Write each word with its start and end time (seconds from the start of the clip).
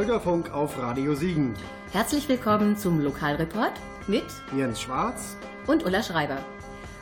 Bürgerfunk 0.00 0.50
auf 0.54 0.78
Radio 0.78 1.14
Siegen. 1.14 1.54
Herzlich 1.92 2.26
willkommen 2.26 2.74
zum 2.74 3.04
Lokalreport 3.04 3.74
mit 4.06 4.24
Jens 4.56 4.80
Schwarz 4.80 5.36
und 5.66 5.84
Ulla 5.84 6.02
Schreiber. 6.02 6.38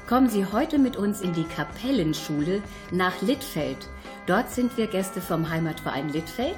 Kommen 0.08 0.28
Sie 0.28 0.44
heute 0.44 0.80
mit 0.80 0.96
uns 0.96 1.20
in 1.20 1.32
die 1.32 1.44
Kapellenschule 1.44 2.60
nach 2.90 3.22
Littfeld. 3.22 3.88
Dort 4.26 4.50
sind 4.50 4.76
wir 4.76 4.88
Gäste 4.88 5.20
vom 5.20 5.48
Heimatverein 5.48 6.08
Littfeld 6.08 6.56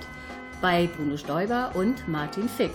bei 0.62 0.88
Bruno 0.96 1.18
Stoiber 1.18 1.72
und 1.74 2.08
Martin 2.08 2.48
Fick. 2.48 2.72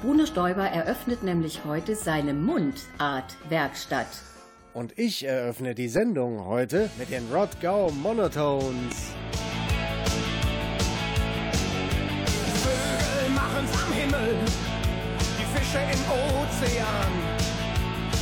Bruno 0.00 0.24
Stoiber 0.24 0.66
eröffnet 0.66 1.22
nämlich 1.22 1.66
heute 1.66 1.96
seine 1.96 2.32
Mundart-Werkstatt. 2.32 4.22
Und 4.72 4.98
ich 4.98 5.22
eröffne 5.22 5.74
die 5.74 5.90
Sendung 5.90 6.46
heute 6.46 6.88
mit 6.96 7.10
den 7.10 7.30
Rodgau 7.30 7.90
Monotones. 7.90 9.12
Himmel, 14.16 14.36
die 15.38 15.44
Fische 15.56 15.78
im 15.78 16.00
Ozean. 16.10 17.12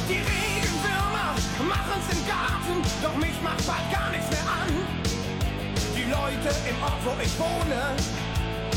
Die 0.08 0.20
Regenwürmer 0.20 1.34
machen's 1.68 2.08
im 2.10 2.26
Garten, 2.26 2.82
doch 3.02 3.16
mich 3.16 3.40
macht 3.42 3.66
bald 3.66 3.90
gar 3.92 4.10
nichts 4.10 4.30
mehr 4.30 4.42
an. 4.42 4.70
Die 5.96 6.04
Leute 6.10 6.50
im 6.68 6.82
Ort, 6.82 7.00
wo 7.04 7.12
ich 7.22 7.38
wohne, 7.38 7.96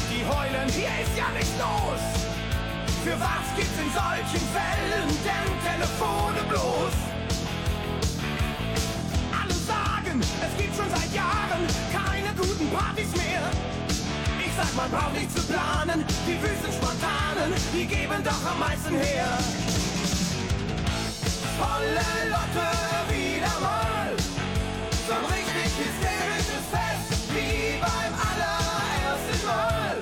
die 0.09 0.23
heulen, 0.25 0.70
hier 0.70 0.89
ist 1.02 1.17
ja 1.17 1.30
nichts 1.34 1.53
los. 1.58 2.02
Für 3.03 3.20
was 3.20 3.45
gibt's 3.55 3.80
in 3.80 3.91
solchen 3.94 4.44
Fällen 4.53 5.08
denn 5.25 5.49
Telefone 5.66 6.44
bloß? 6.49 6.94
es 10.19 10.58
gibt 10.58 10.75
schon 10.75 10.89
seit 10.89 11.13
Jahren 11.13 11.61
keine 11.94 12.34
guten 12.36 12.69
Partys 12.72 13.16
mehr. 13.16 13.66
Ich 14.59 14.63
sag, 14.63 14.75
man 14.75 14.89
braucht 14.89 15.13
nicht 15.13 15.38
zu 15.38 15.44
planen, 15.44 16.03
die 16.25 16.41
Wüsten 16.41 16.73
spontanen, 16.73 17.53
die 17.72 17.86
geben 17.86 18.23
doch 18.23 18.44
am 18.52 18.58
meisten 18.58 18.95
her. 18.95 19.27
Volle 21.61 22.09
Lotte 22.25 22.67
wieder 23.13 23.53
mal, 23.61 24.09
so 25.05 25.13
ein 25.13 25.25
richtig 25.30 25.69
hysterisches 25.78 26.66
Fest, 26.73 27.22
wie 27.38 27.78
beim 27.78 28.13
allerersten 28.17 29.45
Mal. 29.45 30.02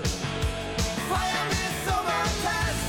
Feiern 1.11 1.48
bis 1.52 1.76
Sommertest. 1.83 2.88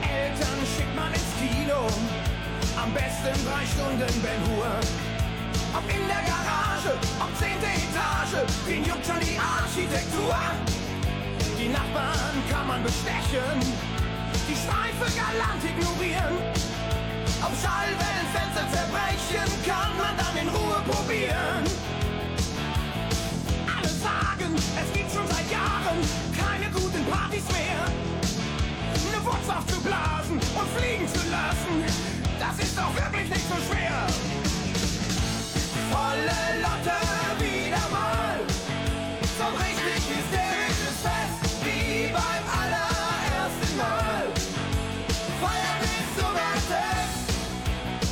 Eltern 0.00 0.60
schickt 0.64 0.96
man 0.96 1.12
ins 1.12 1.32
Kino 1.36 1.80
am 2.82 2.90
besten 2.94 3.36
drei 3.44 3.66
Stunden 3.68 4.22
Ben 4.22 4.40
Hur. 4.48 4.72
Ob 5.76 5.84
in 5.90 6.06
der 6.06 6.22
Garage, 6.24 6.96
ob 7.20 7.36
zehnte 7.36 7.66
Etage, 7.66 8.43
den 8.66 8.84
juckt 8.84 9.06
schon 9.06 9.20
die 9.20 9.38
Architektur. 9.38 10.36
Die 11.58 11.68
Nachbarn 11.68 12.36
kann 12.50 12.66
man 12.66 12.82
bestechen, 12.82 13.58
die 14.48 14.56
Streife 14.56 15.06
galant 15.16 15.62
ignorieren. 15.64 16.36
Ob 17.42 17.52
Schallwellenfenster 17.60 18.66
zerbrechen, 18.72 19.48
kann 19.66 19.92
man 19.96 20.16
dann 20.16 20.36
in 20.36 20.48
Ruhe 20.48 20.80
probieren. 20.88 21.64
Alle 23.68 23.88
sagen, 23.88 24.54
es 24.56 24.88
gibt 24.92 25.12
schon 25.12 25.26
seit 25.28 25.48
Jahren 25.50 25.98
keine 26.32 26.70
guten 26.72 27.04
Partys 27.06 27.46
mehr. 27.52 27.84
Eine 28.94 29.24
Wurz 29.24 29.48
aufzublasen 29.48 30.36
und 30.36 30.68
fliegen 30.76 31.08
zu 31.08 31.20
lassen 31.30 32.14
das 32.54 32.64
ist 32.64 32.76
doch 32.76 32.94
wirklich 32.94 33.28
nicht 33.30 33.48
so 33.48 33.56
schwer. 33.66 34.06
Volle 35.90 36.40
Lotte 36.62 36.98
wieder 37.38 37.88
mal, 37.90 38.33
ein 39.46 39.56
richtig 39.56 40.16
hysterisches 40.16 40.96
Fest, 41.04 41.64
wie 41.64 42.08
beim 42.08 42.44
allerersten 42.60 43.76
Mal. 43.76 44.24
Feiern 45.40 45.78
bis 45.80 46.06
zum 46.16 46.34
Test, 46.72 47.26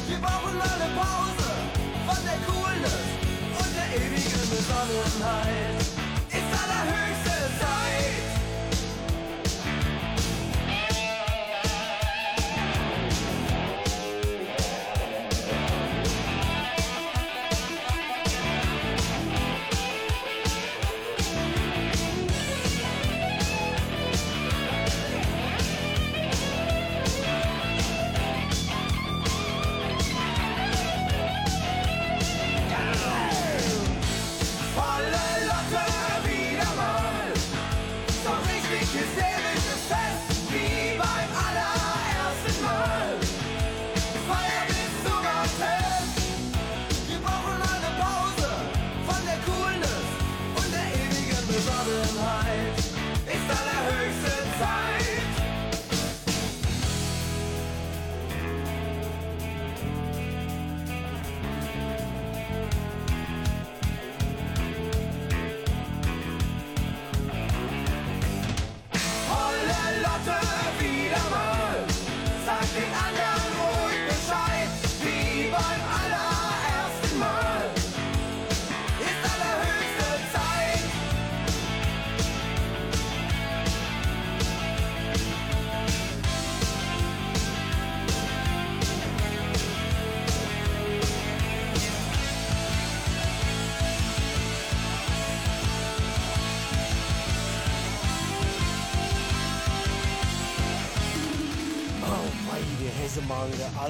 wir 0.08 0.18
brauchen 0.18 0.58
mal 0.58 0.68
eine 0.68 0.90
Pause 0.94 1.50
von 2.06 2.20
der 2.24 2.38
Coolness 2.46 3.04
und 3.58 3.70
der 3.76 3.88
ewigen 3.96 4.44
Besonnenheit. 4.50 5.71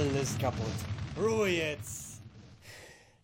Alles 0.02 0.36
kaputt. 0.38 0.78
Ruhe 1.16 1.48
jetzt! 1.48 2.20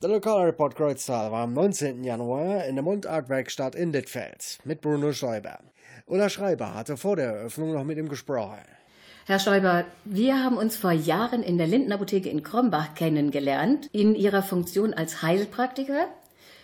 Der 0.00 0.10
Lokalreport 0.10 0.76
Kreuztal 0.76 1.32
war 1.32 1.42
am 1.42 1.52
19. 1.52 2.04
Januar 2.04 2.64
in 2.66 2.76
der 2.76 2.84
Mundartwerkstatt 2.84 3.74
in 3.74 3.90
Dittfeld 3.90 4.60
mit 4.64 4.80
Bruno 4.80 5.12
Schreiber. 5.12 5.58
Ulla 6.06 6.28
Schreiber 6.28 6.74
hatte 6.74 6.96
vor 6.96 7.16
der 7.16 7.32
Eröffnung 7.32 7.72
noch 7.72 7.82
mit 7.82 7.98
ihm 7.98 8.08
gesprochen. 8.08 8.60
Herr 9.26 9.40
Schreiber, 9.40 9.86
wir 10.04 10.42
haben 10.42 10.56
uns 10.56 10.76
vor 10.76 10.92
Jahren 10.92 11.42
in 11.42 11.58
der 11.58 11.66
Lindenapotheke 11.66 12.28
in 12.28 12.44
Krombach 12.44 12.94
kennengelernt, 12.94 13.88
in 13.92 14.14
Ihrer 14.14 14.42
Funktion 14.42 14.94
als 14.94 15.20
Heilpraktiker. 15.22 16.06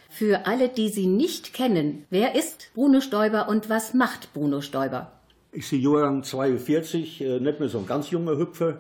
Für 0.08 0.46
alle, 0.46 0.69
die 0.69 0.90
Sie 0.90 1.06
nicht 1.06 1.52
kennen, 1.52 2.06
wer 2.11 2.37
ist 2.37 2.70
Bruno 2.75 3.00
Stoiber 3.00 3.49
und 3.49 3.69
was 3.69 3.94
macht 3.94 4.32
Bruno 4.32 4.61
Stoiber? 4.61 5.11
Ich 5.50 5.69
bin 5.69 5.82
Jahrgang 5.82 6.22
42, 6.22 7.20
äh, 7.20 7.40
nicht 7.40 7.58
mehr 7.58 7.69
so 7.69 7.78
ein 7.78 7.87
ganz 7.87 8.11
junger 8.11 8.37
Hüpfer. 8.38 8.78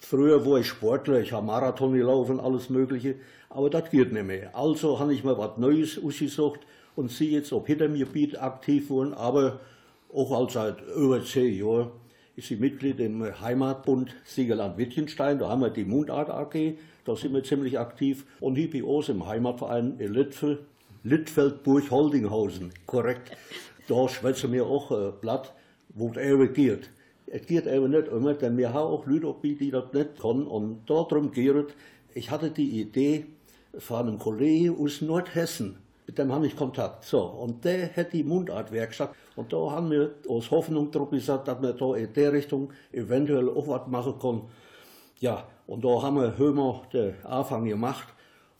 Früher 0.00 0.44
war 0.46 0.58
ich 0.58 0.66
Sportler, 0.66 1.20
ich 1.20 1.32
habe 1.32 1.46
Marathon 1.46 1.92
gelaufen, 1.92 2.40
alles 2.40 2.70
Mögliche, 2.70 3.16
aber 3.50 3.68
das 3.68 3.90
geht 3.90 4.12
nicht 4.12 4.26
mehr. 4.26 4.56
Also 4.56 4.98
habe 4.98 5.12
ich 5.12 5.24
mir 5.24 5.36
was 5.36 5.58
Neues 5.58 6.02
ausgesucht 6.02 6.60
und 6.96 7.10
sie 7.10 7.30
jetzt 7.30 7.52
auf 7.52 7.66
hinter 7.66 7.88
mir 7.88 8.06
Gebiet 8.06 8.40
aktiv 8.40 8.88
worden, 8.88 9.12
aber 9.12 9.60
auch 10.12 10.32
als 10.32 10.54
seit 10.54 10.78
über 10.96 11.22
zehn 11.22 11.58
Jahren 11.58 11.90
ist 12.34 12.48
sie 12.48 12.56
Mitglied 12.56 12.98
im 12.98 13.22
Heimatbund 13.40 14.14
Siegerland 14.24 14.78
Wittgenstein, 14.78 15.38
da 15.38 15.50
haben 15.50 15.60
wir 15.60 15.70
die 15.70 15.84
Mundart 15.84 16.30
AG, 16.30 16.78
da 17.04 17.14
sind 17.14 17.34
wir 17.34 17.44
ziemlich 17.44 17.78
aktiv 17.78 18.24
und 18.40 18.56
ich 18.56 18.70
bin 18.70 18.86
auch 18.86 19.06
im 19.08 19.26
Heimatverein 19.26 19.96
in 19.98 20.14
Littfeld, 20.14 20.60
Littfeldburg 21.04 21.90
Holdinghausen, 21.90 22.72
korrekt. 22.86 23.36
Da 23.86 24.08
schwätzen 24.08 24.52
wir 24.52 24.66
auch 24.66 24.90
äh, 24.90 25.12
Blatt, 25.20 25.52
wo 25.94 26.12
er 26.14 26.38
regiert. 26.38 26.88
Es 27.32 27.46
geht 27.46 27.66
eben 27.66 27.90
nicht 27.90 28.08
immer, 28.08 28.34
denn 28.34 28.56
wir 28.58 28.72
haben 28.72 28.88
auch 28.88 29.06
Leute, 29.06 29.34
die 29.42 29.70
das 29.70 29.92
nicht 29.92 30.20
können. 30.20 30.48
Und 30.48 30.90
darum 30.90 31.30
geht 31.30 31.54
es. 31.54 31.72
Ich 32.12 32.30
hatte 32.30 32.50
die 32.50 32.80
Idee 32.80 33.26
von 33.78 34.08
einem 34.08 34.18
Kollegen 34.18 34.76
aus 34.76 35.00
Nordhessen, 35.00 35.78
Mit 36.08 36.18
dem 36.18 36.32
habe 36.32 36.48
ich 36.48 36.56
Kontakt. 36.56 37.04
So, 37.04 37.22
und 37.22 37.64
der 37.64 37.94
hat 37.94 38.12
die 38.12 38.24
Mundartwerkstatt. 38.24 39.14
Und 39.36 39.52
da 39.52 39.70
haben 39.70 39.92
wir 39.92 40.16
aus 40.28 40.50
Hoffnung 40.50 40.90
drauf 40.90 41.10
gesagt, 41.10 41.46
dass 41.46 41.62
wir 41.62 41.72
da 41.72 41.94
in 41.94 42.12
der 42.12 42.32
Richtung 42.32 42.72
eventuell 42.90 43.48
auch 43.48 43.68
was 43.68 43.86
machen 43.86 44.18
können. 44.18 44.42
Ja, 45.20 45.46
und 45.68 45.84
da 45.84 46.02
haben 46.02 46.16
wir 46.16 46.36
Hömer 46.36 46.82
den 46.92 47.14
Anfang 47.24 47.64
gemacht. 47.64 48.08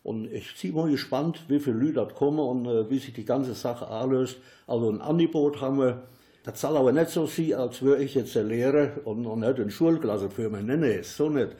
Und 0.04 0.32
ich 0.32 0.54
bin 0.62 0.74
mal 0.74 0.88
gespannt, 0.88 1.44
wie 1.48 1.58
viele 1.58 1.76
Leute 1.76 2.14
kommen 2.14 2.38
und 2.38 2.66
äh, 2.66 2.88
wie 2.88 3.00
sich 3.00 3.12
die 3.12 3.24
ganze 3.24 3.54
Sache 3.54 3.88
anlöst. 3.88 4.36
Also 4.68 4.88
ein 4.88 5.00
Angebot 5.00 5.60
haben 5.60 5.80
wir, 5.80 6.02
das 6.42 6.60
soll 6.60 6.76
aber 6.76 6.92
nicht 6.92 7.10
so 7.10 7.26
sein, 7.26 7.54
als 7.54 7.82
würde 7.82 8.02
ich 8.02 8.14
jetzt 8.14 8.34
der 8.34 8.44
Lehrer 8.44 8.92
und, 9.04 9.26
und 9.26 9.40
nicht 9.40 9.60
eine 9.60 9.70
Schulklasse 9.70 10.30
für 10.30 10.48
mich. 10.48 10.62
Nein, 10.62 10.80
nein, 10.80 11.00
so 11.02 11.28
nicht. 11.28 11.54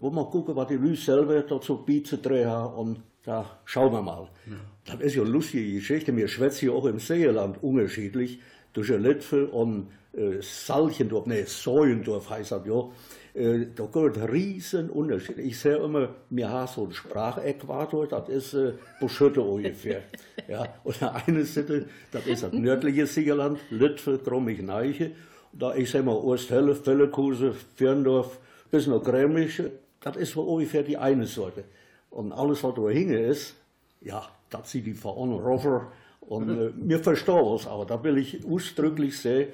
Wo 0.00 0.10
wir 0.10 0.24
gucken, 0.24 0.56
was 0.56 0.68
die 0.68 0.76
Leute 0.76 0.96
selber 0.96 1.42
dazu 1.42 1.76
bieten 1.78 2.46
haben 2.46 2.74
und 2.74 3.00
da 3.24 3.58
schauen 3.64 3.92
wir 3.92 4.02
mal. 4.02 4.28
Ja. 4.46 4.56
Das 4.84 5.00
ist 5.00 5.14
ja 5.14 5.22
eine 5.22 5.30
lustige 5.30 5.74
Geschichte. 5.74 6.16
Wir 6.16 6.28
schwätzen 6.28 6.66
ja 6.66 6.72
auch 6.72 6.86
im 6.86 6.98
Seeland 6.98 7.62
unterschiedlich. 7.62 8.40
Durch 8.72 8.88
Litwe 8.88 9.46
und 9.48 9.88
äh, 10.14 10.40
Salchendorf, 10.40 11.26
nee, 11.26 11.44
Säulendorf 11.44 12.30
heißt 12.30 12.52
das 12.52 12.66
ja. 12.66 12.88
Äh, 13.34 13.66
da 13.74 13.86
gibt 13.86 14.16
es 14.18 14.28
riesen 14.30 14.90
Unterschied. 14.90 15.38
Ich 15.38 15.58
sehe 15.58 15.76
immer, 15.76 16.10
wir 16.28 16.50
haben 16.50 16.68
so 16.68 16.82
einen 16.84 16.92
Sprachäquator, 16.92 18.06
das 18.06 18.28
ist 18.28 18.54
äh, 18.54 18.72
Buschütte 19.00 19.40
ungefähr. 19.40 20.02
ja, 20.48 20.66
und 20.84 21.00
der 21.00 21.14
eine 21.14 21.44
Seite, 21.44 21.86
das 22.10 22.26
ist 22.26 22.42
das 22.42 22.52
nördliche 22.52 23.06
Siegerland, 23.06 23.58
Litwe, 23.70 24.18
Krommig, 24.18 24.62
Neiche. 24.62 25.12
Da, 25.52 25.74
ich 25.74 25.90
sage 25.90 26.04
mal, 26.04 26.14
Osthelle, 26.16 26.74
Fellekuse, 26.74 27.54
Firndorf, 27.74 28.38
bis 28.70 28.86
nach 28.86 29.02
Grämisch, 29.02 29.62
das 30.00 30.16
ist 30.16 30.32
so 30.32 30.42
ungefähr 30.42 30.82
die 30.82 30.98
eine 30.98 31.26
Sorte. 31.26 31.64
Und 32.10 32.32
alles, 32.32 32.62
was 32.62 32.74
da 32.74 32.88
hinten 32.88 33.14
ist, 33.14 33.54
ja, 34.02 34.28
das 34.50 34.70
sind 34.70 34.84
die 34.84 34.96
Rover. 35.02 35.90
Und 36.20 36.50
äh, 36.50 36.70
mir 36.76 36.98
verstehe 36.98 37.54
es 37.54 37.66
auch, 37.66 37.86
da 37.86 38.02
will 38.04 38.18
ich 38.18 38.44
ausdrücklich 38.44 39.18
sehen, 39.18 39.48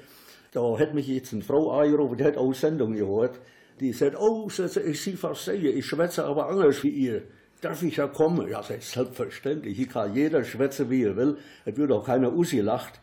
da 0.51 0.77
hat 0.79 0.93
mich 0.93 1.07
jetzt 1.07 1.33
eine 1.33 1.43
Frau 1.43 1.71
angerufen, 1.71 2.17
die 2.17 2.23
hat 2.23 2.37
auch 2.37 2.53
Sendung 2.53 2.93
gehört, 2.93 3.39
die 3.79 3.93
sagt, 3.93 4.17
oh, 4.19 4.49
ich 4.49 5.01
sie 5.01 5.13
verstehe, 5.13 5.71
ich 5.71 5.85
schwätze 5.85 6.25
aber 6.25 6.49
anders 6.49 6.83
wie 6.83 6.89
ihr. 6.89 7.23
Darf 7.61 7.83
ich 7.83 7.97
ja 7.97 8.07
kommen? 8.07 8.47
Ja, 8.47 8.63
selbstverständlich. 8.63 9.75
Hier 9.75 9.87
kann 9.87 10.15
jeder 10.15 10.45
schwätzen, 10.45 10.89
wie 10.89 11.03
er 11.03 11.17
will. 11.17 11.37
Es 11.65 11.75
wird 11.75 11.91
auch 11.91 12.05
keiner 12.05 12.31
ausgelacht. 12.31 13.01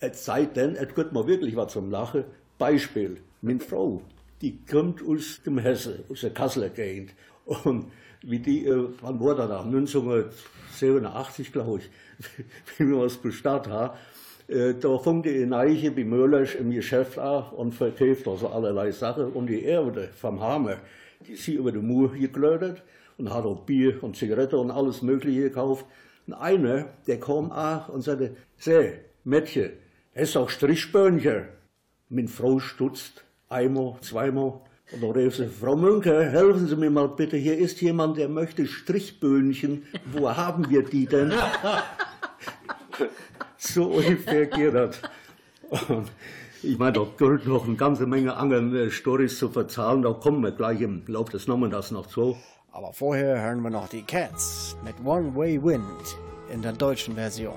Es 0.00 0.24
sei 0.24 0.46
denn, 0.46 0.76
es 0.76 0.94
gibt 0.94 1.12
mal 1.12 1.26
wirklich 1.26 1.56
was 1.56 1.72
zum 1.72 1.90
Lachen. 1.90 2.24
Beispiel, 2.58 3.18
meine 3.42 3.60
Frau, 3.60 4.00
die 4.40 4.64
kommt 4.64 5.02
aus 5.06 5.42
dem 5.44 5.58
Hesse, 5.58 6.04
aus 6.08 6.22
der 6.22 6.30
Kasseler 6.30 6.70
Gegend. 6.70 7.12
Und 7.44 7.92
wie 8.22 8.38
die, 8.38 8.66
äh, 8.66 8.88
wann 9.02 9.20
war 9.20 9.34
das 9.34 9.48
da? 9.48 9.62
1987, 9.62 11.52
glaube 11.52 11.80
ich, 11.80 11.90
wie 12.78 12.88
wir 12.88 13.00
was 13.00 13.20
gestartet 13.20 13.72
haben. 13.72 13.98
Äh, 14.48 14.74
da 14.74 14.98
fängt 14.98 15.26
die 15.26 15.46
Neiche 15.46 15.96
wie 15.96 16.04
Möllers 16.04 16.54
im 16.54 16.70
Geschäft 16.70 17.18
an 17.18 17.44
und 17.56 17.72
verkauft 17.72 18.26
also 18.26 18.48
allerlei 18.48 18.90
Sachen. 18.90 19.32
Und 19.32 19.46
die 19.46 19.62
Erde 19.62 20.08
vom 20.14 20.40
Hammer, 20.40 20.76
die 21.26 21.32
ist 21.32 21.48
über 21.48 21.72
den 21.72 21.86
Mur 21.86 22.12
geklödert 22.12 22.82
und 23.18 23.32
hat 23.32 23.44
auch 23.44 23.64
Bier 23.64 24.02
und 24.02 24.16
Zigarette 24.16 24.58
und 24.58 24.70
alles 24.70 25.02
Mögliche 25.02 25.42
gekauft. 25.42 25.86
Und 26.26 26.34
einer, 26.34 26.86
der 27.06 27.20
kam 27.20 27.50
an 27.52 27.84
und 27.88 28.02
sagte, 28.02 28.36
seh, 28.56 28.92
Mädchen, 29.24 29.70
es 30.14 30.36
auch 30.36 30.50
Strichböhnchen. 30.50 31.44
Meine 32.08 32.28
Frau 32.28 32.58
stutzt 32.58 33.24
einmal, 33.48 33.96
zweimal. 34.00 34.60
Und 34.92 35.02
dann 35.02 35.10
rief 35.12 35.36
sie, 35.36 35.46
Frau 35.46 35.74
Münke, 35.76 36.30
helfen 36.30 36.66
Sie 36.66 36.76
mir 36.76 36.90
mal 36.90 37.08
bitte, 37.08 37.36
hier 37.36 37.56
ist 37.56 37.80
jemand, 37.80 38.18
der 38.18 38.28
möchte 38.28 38.66
Strichböhnchen. 38.66 39.84
Wo 40.12 40.28
haben 40.28 40.68
wir 40.68 40.82
die 40.82 41.06
denn? 41.06 41.32
so 43.62 43.84
ungefähr 43.84 44.46
geht 44.46 44.74
das. 44.74 45.00
Und 45.88 46.10
ich 46.62 46.78
meine, 46.78 46.92
da 46.92 47.06
gilt 47.16 47.46
noch 47.46 47.66
eine 47.66 47.76
ganze 47.76 48.06
Menge 48.06 48.36
andere 48.36 48.90
Storys 48.90 49.38
zu 49.38 49.48
verzahlen. 49.48 50.02
Da 50.02 50.12
kommen 50.12 50.42
wir 50.42 50.52
gleich 50.52 50.80
im 50.80 51.02
Laufe 51.06 51.32
des 51.32 51.48
Nachmittags 51.48 51.90
noch 51.90 52.06
zu. 52.06 52.36
Aber 52.72 52.92
vorher 52.92 53.40
hören 53.42 53.62
wir 53.62 53.70
noch 53.70 53.88
die 53.88 54.02
Cats 54.02 54.76
mit 54.84 54.94
One 55.04 55.34
Way 55.36 55.62
Wind 55.62 56.16
in 56.52 56.62
der 56.62 56.72
deutschen 56.72 57.14
Version. 57.14 57.54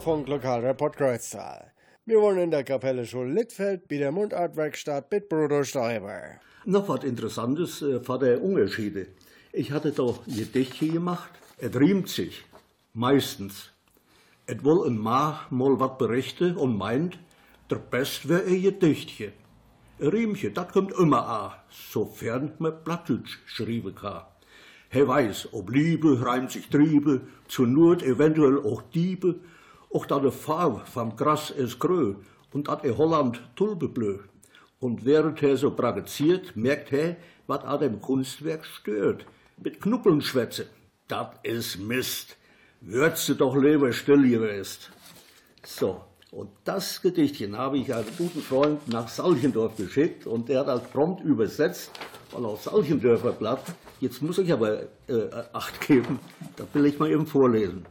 Bürgerfunk 0.00 0.28
Lokalreport 0.28 0.96
Kreuztal. 0.96 1.72
Wir 2.06 2.22
wohnen 2.22 2.38
in 2.38 2.50
der 2.50 2.64
Kapelle 2.64 3.04
Schul 3.04 3.30
Littfeld 3.32 3.86
bei 3.86 3.98
der 3.98 4.10
Mundartwerkstatt 4.10 5.12
mit 5.12 5.28
Bruder 5.28 5.62
Steiber. 5.62 6.40
Noch 6.64 6.88
was 6.88 7.04
Interessantes 7.04 7.82
äh, 7.82 8.00
der 8.18 8.42
Unterschiede. 8.42 9.08
Ich 9.52 9.72
hatte 9.72 9.92
doch 9.92 10.26
ein 10.26 10.36
Gedichtchen 10.36 10.94
gemacht. 10.94 11.30
Es 11.58 11.78
riemt 11.78 12.08
sich. 12.08 12.44
Meistens. 12.94 13.72
Et 14.46 14.64
wohl 14.64 14.86
ein 14.86 14.96
Ma 14.96 15.40
mal 15.50 15.78
wat 15.78 15.98
berichte 15.98 16.54
und 16.56 16.78
meint, 16.78 17.18
der 17.70 17.76
Best 17.76 18.26
wär 18.26 18.46
ein 18.46 18.62
Gedichtchen. 18.62 19.32
Riemchen, 20.00 20.54
dat 20.54 20.72
kommt 20.72 20.92
immer 20.92 21.28
a, 21.28 21.64
sofern 21.68 22.54
man 22.58 22.82
Plattdeutsch 22.84 23.38
schrieben 23.44 23.94
kann. 23.94 24.22
He 24.88 25.06
weiß, 25.06 25.50
ob 25.52 25.70
Liebe 25.70 26.24
reimt 26.24 26.52
sich 26.52 26.70
Triebe, 26.70 27.20
zur 27.48 27.66
Not 27.66 28.02
eventuell 28.02 28.58
auch 28.60 28.80
Diebe, 28.94 29.40
auch 29.92 30.06
da 30.06 30.18
de 30.20 30.30
Farbe 30.30 30.82
vom 30.86 31.16
Gras 31.16 31.50
is 31.50 31.78
grö 31.78 32.14
und 32.52 32.68
dat 32.68 32.84
in 32.84 32.96
Holland 32.96 33.40
Tulpe 33.56 33.88
blö. 33.88 34.18
Und 34.78 35.04
während 35.04 35.42
er 35.42 35.56
so 35.56 35.70
praktiziert, 35.70 36.56
merkt 36.56 36.92
er, 36.92 37.16
was 37.46 37.64
an 37.64 37.80
dem 37.80 38.00
Kunstwerk 38.00 38.64
stört. 38.64 39.26
Mit 39.62 39.80
Knuppeln 39.80 40.22
schwätze. 40.22 40.66
Dat 41.08 41.38
is 41.42 41.76
Mist. 41.76 42.36
Würze 42.80 43.34
doch 43.34 43.54
lieber 43.56 43.92
still 43.92 44.22
gewesen. 44.22 44.92
So. 45.64 46.02
Und 46.30 46.48
das 46.64 47.02
Gedichtchen 47.02 47.58
habe 47.58 47.78
ich 47.78 47.92
einem 47.92 48.06
guten 48.16 48.40
Freund 48.40 48.86
nach 48.86 49.08
Salchendorf 49.08 49.76
geschickt 49.76 50.26
und 50.26 50.48
der 50.48 50.60
hat 50.60 50.68
das 50.68 50.84
prompt 50.84 51.24
übersetzt, 51.24 51.90
weil 52.30 52.44
aus 52.44 52.64
Salchendorfer 52.64 53.32
Blatt. 53.32 53.64
Jetzt 54.00 54.22
muss 54.22 54.38
ich 54.38 54.52
aber 54.52 54.82
äh, 55.08 55.28
Acht 55.52 55.80
geben, 55.86 56.20
da 56.56 56.64
will 56.72 56.86
ich 56.86 56.98
mal 57.00 57.10
eben 57.10 57.26
vorlesen. 57.26 57.84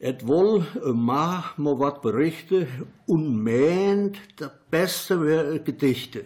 Et 0.00 0.28
wohl 0.28 0.64
ma 0.94 1.44
mo 1.56 1.80
wat 1.80 2.02
berichte 2.02 2.68
und 3.06 3.42
meint 3.42 4.16
der 4.38 4.52
beste 4.70 5.20
wäre 5.20 5.58
Gedichte. 5.58 6.24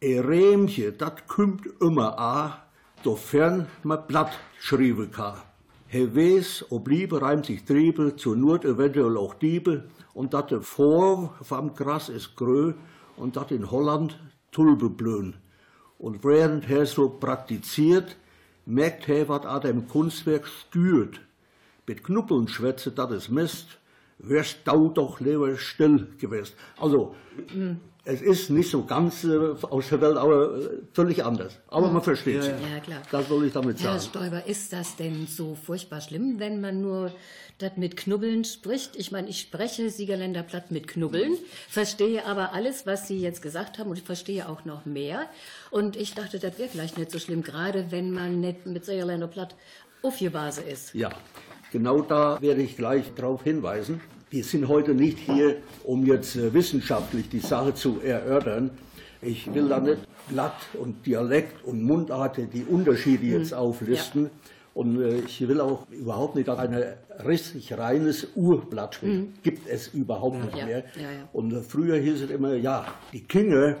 E 0.00 0.18
Remche, 0.18 0.92
dat 0.92 1.28
kümmt 1.28 1.66
immer 1.82 2.18
a, 2.18 2.62
dofern 3.02 3.66
ma 3.82 3.96
Blatt 3.96 4.38
schriebe 4.58 5.08
ka. 5.08 5.44
He 5.88 6.14
wees, 6.14 6.64
ob 6.70 6.88
Liebe 6.88 7.20
reimt 7.20 7.44
sich 7.44 7.66
Triebe, 7.66 8.16
zur 8.16 8.34
Not 8.34 8.64
eventuell 8.64 9.18
auch 9.18 9.34
Diebe, 9.34 9.90
und 10.14 10.32
dat 10.32 10.50
de 10.50 10.62
vor 10.62 11.34
vom 11.42 11.74
Gras 11.74 12.08
is 12.08 12.34
grö, 12.34 12.72
und 13.18 13.36
dat 13.36 13.50
in 13.50 13.70
Holland 13.70 14.18
Tulpe 14.52 14.88
blöhen. 14.88 15.36
Und 15.98 16.24
während 16.24 16.70
er 16.70 16.86
so 16.86 17.10
praktiziert, 17.10 18.16
merkt 18.64 19.06
er, 19.10 19.28
wat 19.28 19.44
a 19.44 19.60
dem 19.60 19.86
Kunstwerk 19.86 20.46
stört 20.46 21.20
mit 21.86 22.04
Knuppeln 22.04 22.48
schwätze, 22.48 22.90
das 22.90 23.10
ist 23.12 23.28
Mist, 23.30 23.78
wärst 24.18 24.58
du 24.64 24.90
doch 24.90 25.20
lieber 25.20 25.56
still 25.56 26.08
gewesen. 26.18 26.54
Also, 26.78 27.14
mhm. 27.54 27.80
es 28.04 28.22
ist 28.22 28.50
nicht 28.50 28.70
so 28.70 28.84
ganz 28.84 29.24
äh, 29.24 29.54
aus 29.62 29.90
der 29.90 30.00
Welt, 30.00 30.16
aber 30.16 30.56
äh, 30.56 30.68
völlig 30.92 31.24
anders. 31.24 31.58
Aber 31.68 31.90
man 31.90 32.02
versteht 32.02 32.40
es. 32.40 32.46
Ja, 32.46 32.80
klar. 32.82 33.02
Das 33.10 33.28
soll 33.28 33.46
ich 33.46 33.52
damit 33.52 33.78
sagen. 33.78 33.92
Herr 33.92 34.00
Stoiber, 34.00 34.46
ist 34.46 34.72
das 34.72 34.96
denn 34.96 35.26
so 35.26 35.54
furchtbar 35.54 36.00
schlimm, 36.00 36.38
wenn 36.38 36.60
man 36.60 36.80
nur 36.80 37.12
das 37.58 37.76
mit 37.76 37.96
Knubbeln 37.96 38.44
spricht? 38.44 38.96
Ich 38.96 39.12
meine, 39.12 39.28
ich 39.28 39.40
spreche 39.40 39.90
Siegerländer 39.90 40.42
Platt 40.42 40.70
mit 40.70 40.88
Knubbeln, 40.88 41.36
verstehe 41.68 42.24
aber 42.26 42.54
alles, 42.54 42.86
was 42.86 43.06
Sie 43.06 43.20
jetzt 43.20 43.42
gesagt 43.42 43.78
haben 43.78 43.90
und 43.90 43.98
ich 43.98 44.04
verstehe 44.04 44.48
auch 44.48 44.64
noch 44.64 44.86
mehr. 44.86 45.28
Und 45.70 45.96
ich 45.96 46.14
dachte, 46.14 46.38
das 46.38 46.58
wäre 46.58 46.70
vielleicht 46.70 46.96
nicht 46.98 47.10
so 47.10 47.18
schlimm, 47.18 47.42
gerade 47.42 47.90
wenn 47.90 48.12
man 48.12 48.40
nicht 48.40 48.66
mit 48.66 48.84
Siegerländer 48.84 49.28
Platt 49.28 49.54
Base 50.32 50.62
ist. 50.62 50.94
Ja, 50.94 51.10
Genau 51.72 52.00
da 52.00 52.40
werde 52.40 52.62
ich 52.62 52.76
gleich 52.76 53.12
darauf 53.14 53.42
hinweisen. 53.42 54.00
Wir 54.30 54.44
sind 54.44 54.68
heute 54.68 54.94
nicht 54.94 55.18
hier, 55.18 55.56
um 55.84 56.06
jetzt 56.06 56.36
äh, 56.36 56.52
wissenschaftlich 56.52 57.28
die 57.28 57.40
Sache 57.40 57.74
zu 57.74 58.00
erörtern. 58.00 58.70
Ich 59.22 59.52
will 59.52 59.68
da 59.68 59.80
nicht 59.80 59.98
Blatt 60.28 60.56
und 60.74 61.06
Dialekt 61.06 61.64
und 61.64 61.82
Mundart 61.82 62.38
die 62.52 62.64
Unterschiede 62.64 63.26
jetzt 63.26 63.52
mhm. 63.52 63.58
auflisten. 63.58 64.24
Ja. 64.24 64.30
Und 64.74 65.00
äh, 65.00 65.20
ich 65.20 65.46
will 65.48 65.60
auch 65.60 65.86
überhaupt 65.90 66.36
nicht 66.36 66.48
ein 66.48 66.84
richtig 67.24 67.76
reines 67.76 68.28
Urblatt. 68.34 69.02
Mhm. 69.02 69.34
Gibt 69.42 69.68
es 69.68 69.88
überhaupt 69.88 70.44
nicht 70.44 70.56
ja. 70.56 70.66
mehr. 70.66 70.78
Ja, 70.78 71.08
und 71.32 71.52
äh, 71.52 71.62
früher 71.62 71.96
hieß 71.96 72.22
es 72.22 72.30
immer, 72.30 72.54
ja, 72.54 72.86
die 73.12 73.24
Kinder, 73.24 73.78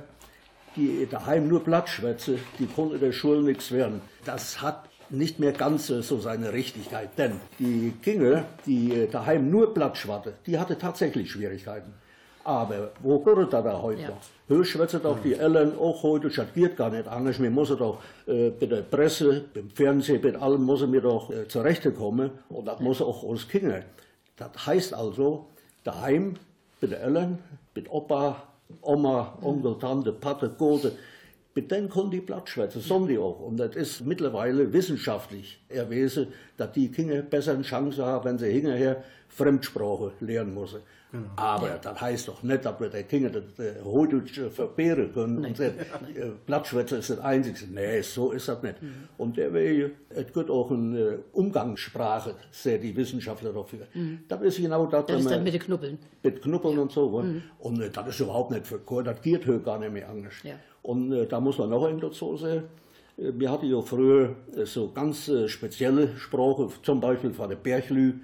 die 0.74 1.06
daheim 1.10 1.48
nur 1.48 1.62
Blatt 1.62 1.88
schwätze, 1.88 2.38
die 2.58 2.66
konnten 2.66 2.98
der 2.98 3.12
Schule 3.12 3.42
nichts 3.42 3.72
werden. 3.72 4.00
Das 4.24 4.62
hat 4.62 4.88
nicht 5.10 5.38
mehr 5.38 5.52
ganz 5.52 5.86
so 5.86 6.18
seine 6.18 6.52
Richtigkeit. 6.52 7.10
Denn 7.16 7.40
die 7.58 7.92
Kinge, 8.02 8.44
die 8.66 9.08
daheim 9.10 9.50
nur 9.50 9.72
Blattschwarte, 9.72 10.34
die 10.46 10.58
hatte 10.58 10.78
tatsächlich 10.78 11.30
Schwierigkeiten. 11.30 11.92
Aber 12.44 12.92
wo 13.00 13.18
gehört 13.18 13.52
er 13.52 13.62
da 13.62 13.82
heute 13.82 14.02
ja. 14.02 14.08
noch? 14.10 14.20
Doch 15.02 15.18
die 15.20 15.34
Ellen 15.34 15.76
auch 15.76 16.00
heute, 16.04 16.30
das 16.30 16.46
geht 16.54 16.76
gar 16.76 16.90
nicht 16.90 17.08
anders. 17.08 17.42
Wir 17.42 17.50
müssen 17.50 17.76
doch 17.76 18.00
äh, 18.28 18.50
bei 18.50 18.66
der 18.66 18.82
Presse, 18.82 19.46
beim 19.52 19.68
Fernsehen, 19.70 20.22
mit 20.22 20.36
allem 20.36 20.64
müssen 20.64 20.92
wir 20.92 21.00
doch 21.00 21.28
äh, 21.30 21.48
zurechtkommen. 21.48 22.30
Und 22.48 22.66
das 22.66 22.78
muss 22.78 23.02
auch 23.02 23.24
uns 23.24 23.48
Kinder. 23.48 23.82
Das 24.36 24.66
heißt 24.66 24.94
also, 24.94 25.46
daheim, 25.82 26.34
bei 26.80 26.86
der 26.86 27.02
Ellen, 27.02 27.38
mit 27.74 27.90
Opa, 27.90 28.44
Oma, 28.80 29.36
Onkel, 29.42 29.76
Tante, 29.80 30.12
Pater, 30.12 30.48
Gode, 30.50 30.92
mit 31.56 31.70
denen 31.70 31.88
konnten 31.88 32.10
die 32.10 32.20
Blattschwätze, 32.20 32.80
sollen 32.80 33.08
die 33.08 33.18
auch. 33.18 33.40
Und 33.40 33.56
das 33.56 33.74
ist 33.74 34.04
mittlerweile 34.04 34.72
wissenschaftlich 34.74 35.58
erwiesen, 35.70 36.28
dass 36.58 36.70
die 36.72 36.90
Kinder 36.92 37.22
besser 37.22 37.54
eine 37.54 37.62
Chance 37.62 38.04
haben, 38.04 38.26
wenn 38.26 38.38
sie 38.38 38.50
hinterher 38.50 39.02
Fremdsprache 39.28 40.12
lernen 40.20 40.54
müssen. 40.54 40.80
Genau. 41.12 41.28
Aber 41.36 41.68
ja. 41.68 41.78
das 41.78 42.00
heißt 42.00 42.28
doch 42.28 42.42
nicht, 42.42 42.64
dass 42.64 42.78
wir 42.78 42.90
den 42.90 43.08
Kindern 43.08 43.32
das 43.32 43.64
äh, 43.64 43.82
Hochdeutsch 43.82 44.40
verbehren 44.50 45.12
können 45.14 45.40
nee. 45.40 45.48
und 45.48 45.56
sagen, 45.56 45.76
äh, 46.14 46.30
Blattschwätze 46.44 46.96
ist 46.96 47.10
das 47.10 47.20
Einzige. 47.20 47.72
Nee, 47.72 48.02
so 48.02 48.32
ist 48.32 48.48
das 48.48 48.62
nicht. 48.62 48.82
Mhm. 48.82 49.08
Und 49.16 49.36
der 49.36 49.52
will, 49.54 49.94
es 50.10 50.32
gibt 50.32 50.50
auch 50.50 50.70
eine 50.70 50.98
äh, 50.98 51.18
Umgangssprache, 51.32 52.34
sehr 52.50 52.78
die 52.78 52.94
Wissenschaftler 52.94 53.52
dafür. 53.52 53.86
Mhm. 53.94 54.24
Das 54.28 54.42
ist 54.42 54.58
genau 54.58 54.86
das. 54.86 55.06
Das 55.06 55.20
ist 55.20 55.30
dann 55.30 55.44
mit 55.44 55.54
den 55.54 55.62
Knuppeln. 55.62 55.98
Mit 56.22 56.42
Knuppeln 56.42 56.76
ja. 56.76 56.82
und 56.82 56.92
so. 56.92 57.22
Mhm. 57.22 57.42
Und 57.60 57.80
äh, 57.80 57.88
das 57.88 58.08
ist 58.08 58.20
überhaupt 58.20 58.50
nicht 58.50 58.66
für 58.66 58.80
das 59.02 59.22
geht 59.22 59.46
gar 59.64 59.78
nicht 59.78 59.92
mehr 59.92 60.08
anders. 60.10 60.34
Ja. 60.42 60.56
Und 60.86 61.12
äh, 61.12 61.26
da 61.26 61.40
muss 61.40 61.58
man 61.58 61.70
noch 61.70 61.84
ein 61.84 62.00
dazu 62.00 62.36
sagen. 62.36 62.64
Äh, 63.18 63.32
wir 63.34 63.50
hatten 63.50 63.66
ja 63.66 63.80
früher 63.82 64.36
so 64.64 64.92
ganz 64.92 65.30
spezielle 65.46 66.16
Sprache, 66.16 66.68
zum 66.82 67.00
Beispiel 67.00 67.32
von 67.32 67.48
der 67.48 67.56
Berglü, 67.56 68.20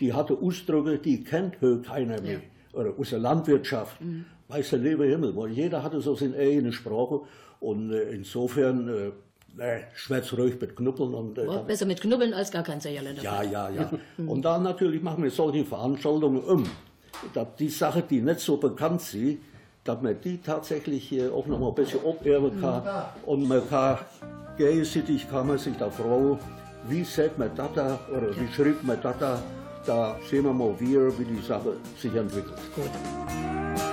die 0.00 0.14
hatte 0.14 0.34
Ausdrücke, 0.34 0.98
die 0.98 1.22
kennt 1.22 1.60
heute 1.60 1.82
keiner 1.82 2.20
mehr. 2.22 2.40
Ja. 2.72 2.80
Oder 2.80 2.94
aus 2.98 3.10
der 3.10 3.18
Landwirtschaft. 3.18 4.00
Mhm. 4.00 4.24
Weiß 4.48 4.70
der 4.70 4.78
liebe 4.78 5.04
Himmel, 5.04 5.36
weil 5.36 5.50
jeder 5.50 5.82
hatte 5.82 6.00
so 6.00 6.14
seine 6.14 6.36
eigene 6.36 6.72
Sprache. 6.72 7.20
Und 7.60 7.92
äh, 7.92 8.10
insofern, 8.10 9.12
äh, 9.58 9.80
schwätz 9.94 10.32
ruhig 10.32 10.58
mit 10.58 10.74
Knuppeln. 10.74 11.12
Und, 11.12 11.36
äh, 11.36 11.46
oh, 11.46 11.62
besser 11.64 11.84
mit 11.84 12.00
Knuppeln 12.00 12.32
als 12.32 12.50
gar 12.50 12.62
kein 12.62 12.80
Säuerländer. 12.80 13.22
Ja, 13.22 13.42
ja, 13.42 13.68
ja. 13.68 13.90
und 14.26 14.42
dann 14.42 14.62
natürlich 14.62 15.02
machen 15.02 15.22
wir 15.22 15.30
solche 15.30 15.64
Veranstaltungen 15.66 16.42
um. 16.42 16.64
Dass 17.34 17.56
die 17.58 17.68
Sachen, 17.68 18.04
die 18.08 18.22
nicht 18.22 18.40
so 18.40 18.56
bekannt 18.56 19.02
sind, 19.02 19.40
dass 19.90 20.02
man 20.02 20.20
die 20.22 20.38
tatsächlich 20.38 21.08
hier 21.08 21.32
auch 21.34 21.46
noch 21.46 21.58
mal 21.58 21.68
ein 21.68 21.74
bisschen 21.74 22.00
abhören 22.06 22.60
kann. 22.60 22.82
Und 23.26 23.48
man 23.48 23.68
kann, 23.68 23.98
gegenseitig 24.56 25.28
kann 25.28 25.48
man 25.48 25.58
sich 25.58 25.76
da 25.76 25.90
fragen, 25.90 26.38
wie 26.88 27.04
sagt 27.04 27.38
man 27.38 27.50
das 27.56 27.68
da 27.74 27.98
oder 28.10 28.30
wie 28.36 28.52
schreibt 28.52 28.84
man 28.84 29.00
das 29.02 29.14
da 29.18 29.38
da 29.86 30.16
sehen 30.28 30.44
wir 30.44 30.52
mal 30.52 30.74
wie 30.78 31.24
die 31.24 31.40
Sache 31.40 31.76
sich 31.98 32.14
entwickelt. 32.14 32.58
Gut. 32.74 33.89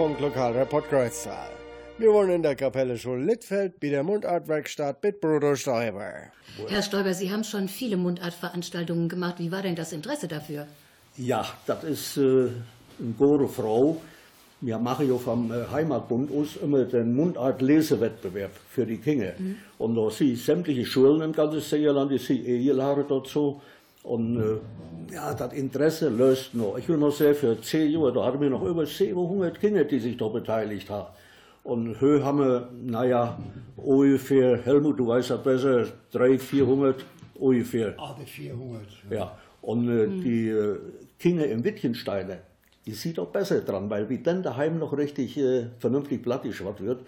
Bürgerfunk 0.00 0.20
Lokalreport 0.20 0.88
Kreuztal. 0.88 1.50
Wir 1.98 2.10
wollen 2.10 2.30
in 2.30 2.42
der 2.42 2.56
Kapelle 2.56 2.96
Schul 2.96 3.22
Littfeld 3.22 3.78
bei 3.80 3.90
der 3.90 4.02
Mundartwerkstatt 4.02 5.02
mit 5.02 5.20
Bruder 5.20 5.54
Stoiber. 5.56 6.14
Herr 6.68 6.82
Stoiber, 6.82 7.12
Sie 7.12 7.30
haben 7.30 7.44
schon 7.44 7.68
viele 7.68 7.98
Mundartveranstaltungen 7.98 9.10
gemacht. 9.10 9.34
Wie 9.38 9.52
war 9.52 9.60
denn 9.60 9.76
das 9.76 9.92
Interesse 9.92 10.26
dafür? 10.26 10.66
Ja, 11.18 11.44
das 11.66 11.84
ist 11.84 12.16
äh, 12.16 12.20
eine 12.20 13.12
gute 13.18 13.46
Frau. 13.46 14.00
Wir 14.62 14.78
machen 14.78 15.06
ja 15.06 15.18
vom 15.18 15.52
äh, 15.52 15.66
Heimatbund 15.70 16.32
aus 16.32 16.56
immer 16.56 16.84
den 16.84 17.14
Mundart-Lesewettbewerb 17.14 18.52
für 18.70 18.86
die 18.86 18.96
Kinder. 18.96 19.34
Mhm. 19.36 19.56
Und 19.76 19.96
da 19.96 20.08
sind 20.08 20.38
sämtliche 20.38 20.86
Schulen 20.86 21.20
im 21.20 21.32
ganzen 21.32 21.60
Seeland, 21.60 22.10
die 22.10 22.16
sind 22.16 22.46
eingeladen 22.46 23.04
dazu. 23.06 23.60
Und 24.02 24.40
äh, 24.40 25.14
ja, 25.14 25.34
das 25.34 25.52
Interesse 25.52 26.08
löst 26.08 26.54
noch. 26.54 26.78
Ich 26.78 26.88
will 26.88 26.96
noch 26.96 27.12
sehr 27.12 27.34
für 27.34 27.60
zehn 27.60 27.90
Jahre, 27.90 28.12
da 28.12 28.24
hatten 28.24 28.40
wir 28.40 28.50
noch 28.50 28.62
über 28.62 28.86
700 28.86 29.60
Kinder, 29.60 29.84
die 29.84 29.98
sich 29.98 30.16
da 30.16 30.28
beteiligt 30.28 30.88
haben. 30.88 31.08
Und 31.62 31.98
hier 31.98 32.24
haben 32.24 32.38
wir, 32.38 32.68
naja, 32.82 33.38
ungefähr, 33.76 34.62
Helmut, 34.64 34.98
du 34.98 35.06
weißt 35.06 35.30
ja 35.30 35.36
besser, 35.36 35.86
300, 36.12 36.40
400 36.40 37.04
ungefähr. 37.34 37.94
Ah, 37.98 38.16
400. 38.24 38.82
Ja, 39.10 39.16
ja. 39.16 39.38
und 39.60 39.88
äh, 39.88 40.06
mhm. 40.06 40.20
die 40.22 40.48
äh, 40.48 40.78
Kinder 41.18 41.46
im 41.46 41.62
Wittgensteiner, 41.62 42.38
die 42.86 42.92
sieht 42.92 43.18
auch 43.18 43.28
besser 43.28 43.60
dran, 43.60 43.90
weil 43.90 44.08
wie 44.08 44.18
dann 44.18 44.42
daheim 44.42 44.78
noch 44.78 44.96
richtig 44.96 45.36
äh, 45.36 45.66
vernünftig 45.78 46.22
plattischwart 46.22 46.80
wird, 46.80 47.02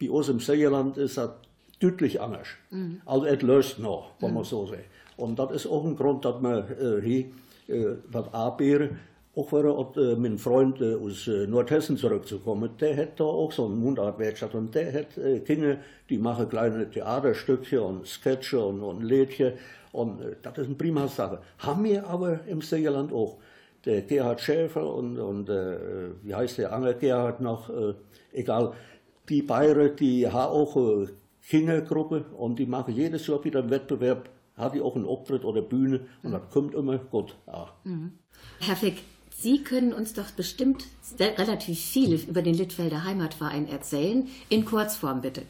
bei 0.00 0.10
uns 0.10 0.30
im 0.30 0.40
Seeland 0.40 0.96
ist 0.96 1.18
das 1.18 1.30
deutlich 1.78 2.20
anders. 2.20 2.48
Mhm. 2.70 3.02
Also 3.04 3.26
es 3.26 3.42
löst 3.42 3.78
noch, 3.78 4.12
wenn 4.20 4.32
man 4.32 4.44
so 4.44 4.66
sagt. 4.66 4.84
Und 5.20 5.38
das 5.38 5.52
ist 5.52 5.66
auch 5.66 5.84
ein 5.84 5.96
Grund, 5.96 6.24
dass 6.24 6.40
man 6.40 6.64
äh, 6.64 7.00
hier 7.02 7.26
äh, 7.68 7.96
was 8.10 8.32
anbieten. 8.32 8.98
Auch 9.36 9.52
wäre 9.52 9.70
auch 9.70 9.96
äh, 9.96 10.16
mein 10.16 10.38
Freund 10.38 10.80
äh, 10.80 10.96
aus 10.96 11.28
äh, 11.28 11.46
Nordhessen 11.46 11.96
zurückzukommen, 11.96 12.70
der 12.80 12.96
hat 12.96 13.20
da 13.20 13.24
auch 13.24 13.52
so 13.52 13.66
eine 13.66 13.76
Mundartwerkstatt 13.76 14.54
und 14.56 14.74
der 14.74 14.92
hat 14.92 15.16
äh, 15.18 15.38
Kinder, 15.40 15.76
die 16.08 16.18
machen 16.18 16.48
kleine 16.48 16.90
Theaterstückchen 16.90 17.78
und 17.78 18.06
Sketche 18.08 18.58
und, 18.58 18.82
und 18.82 19.02
Lädchen 19.02 19.52
und 19.92 20.20
äh, 20.20 20.34
das 20.42 20.58
ist 20.58 20.66
eine 20.66 20.74
prima 20.74 21.06
Sache. 21.06 21.38
Haben 21.58 21.84
wir 21.84 22.08
aber 22.08 22.40
im 22.46 22.60
Seeland 22.60 23.12
auch. 23.12 23.38
Der 23.86 24.02
Gerhard 24.02 24.42
Schäfer 24.42 24.94
und, 24.94 25.18
und 25.18 25.48
äh, 25.48 26.10
wie 26.22 26.34
heißt 26.34 26.58
der 26.58 26.72
andere 26.72 26.96
Gerhard 26.96 27.40
noch, 27.40 27.70
äh, 27.70 27.94
egal, 28.32 28.74
die 29.28 29.40
Bayern, 29.40 29.96
die 29.96 30.28
haben 30.28 30.52
auch 30.52 30.76
äh, 30.76 31.06
Kindergruppe 31.48 32.26
und 32.36 32.58
die 32.58 32.66
machen 32.66 32.94
jedes 32.94 33.26
Jahr 33.26 33.42
wieder 33.42 33.60
einen 33.60 33.70
Wettbewerb 33.70 34.28
habe 34.60 34.76
ich 34.76 34.82
auch 34.82 34.96
einen 34.96 35.06
Auftritt 35.06 35.44
oder 35.44 35.62
Bühne 35.62 36.00
und 36.22 36.32
das 36.32 36.50
kommt 36.50 36.74
immer 36.74 36.98
gut. 36.98 37.36
Ja. 37.46 37.68
Mhm. 37.84 38.12
Herr 38.60 38.76
Fick, 38.76 39.02
Sie 39.30 39.64
können 39.64 39.94
uns 39.94 40.12
doch 40.12 40.30
bestimmt 40.32 40.86
relativ 41.18 41.80
viel 41.80 42.20
über 42.28 42.42
den 42.42 42.54
Littfelder 42.54 43.04
Heimatverein 43.04 43.68
erzählen. 43.68 44.28
In 44.50 44.66
Kurzform 44.66 45.22
bitte. 45.22 45.42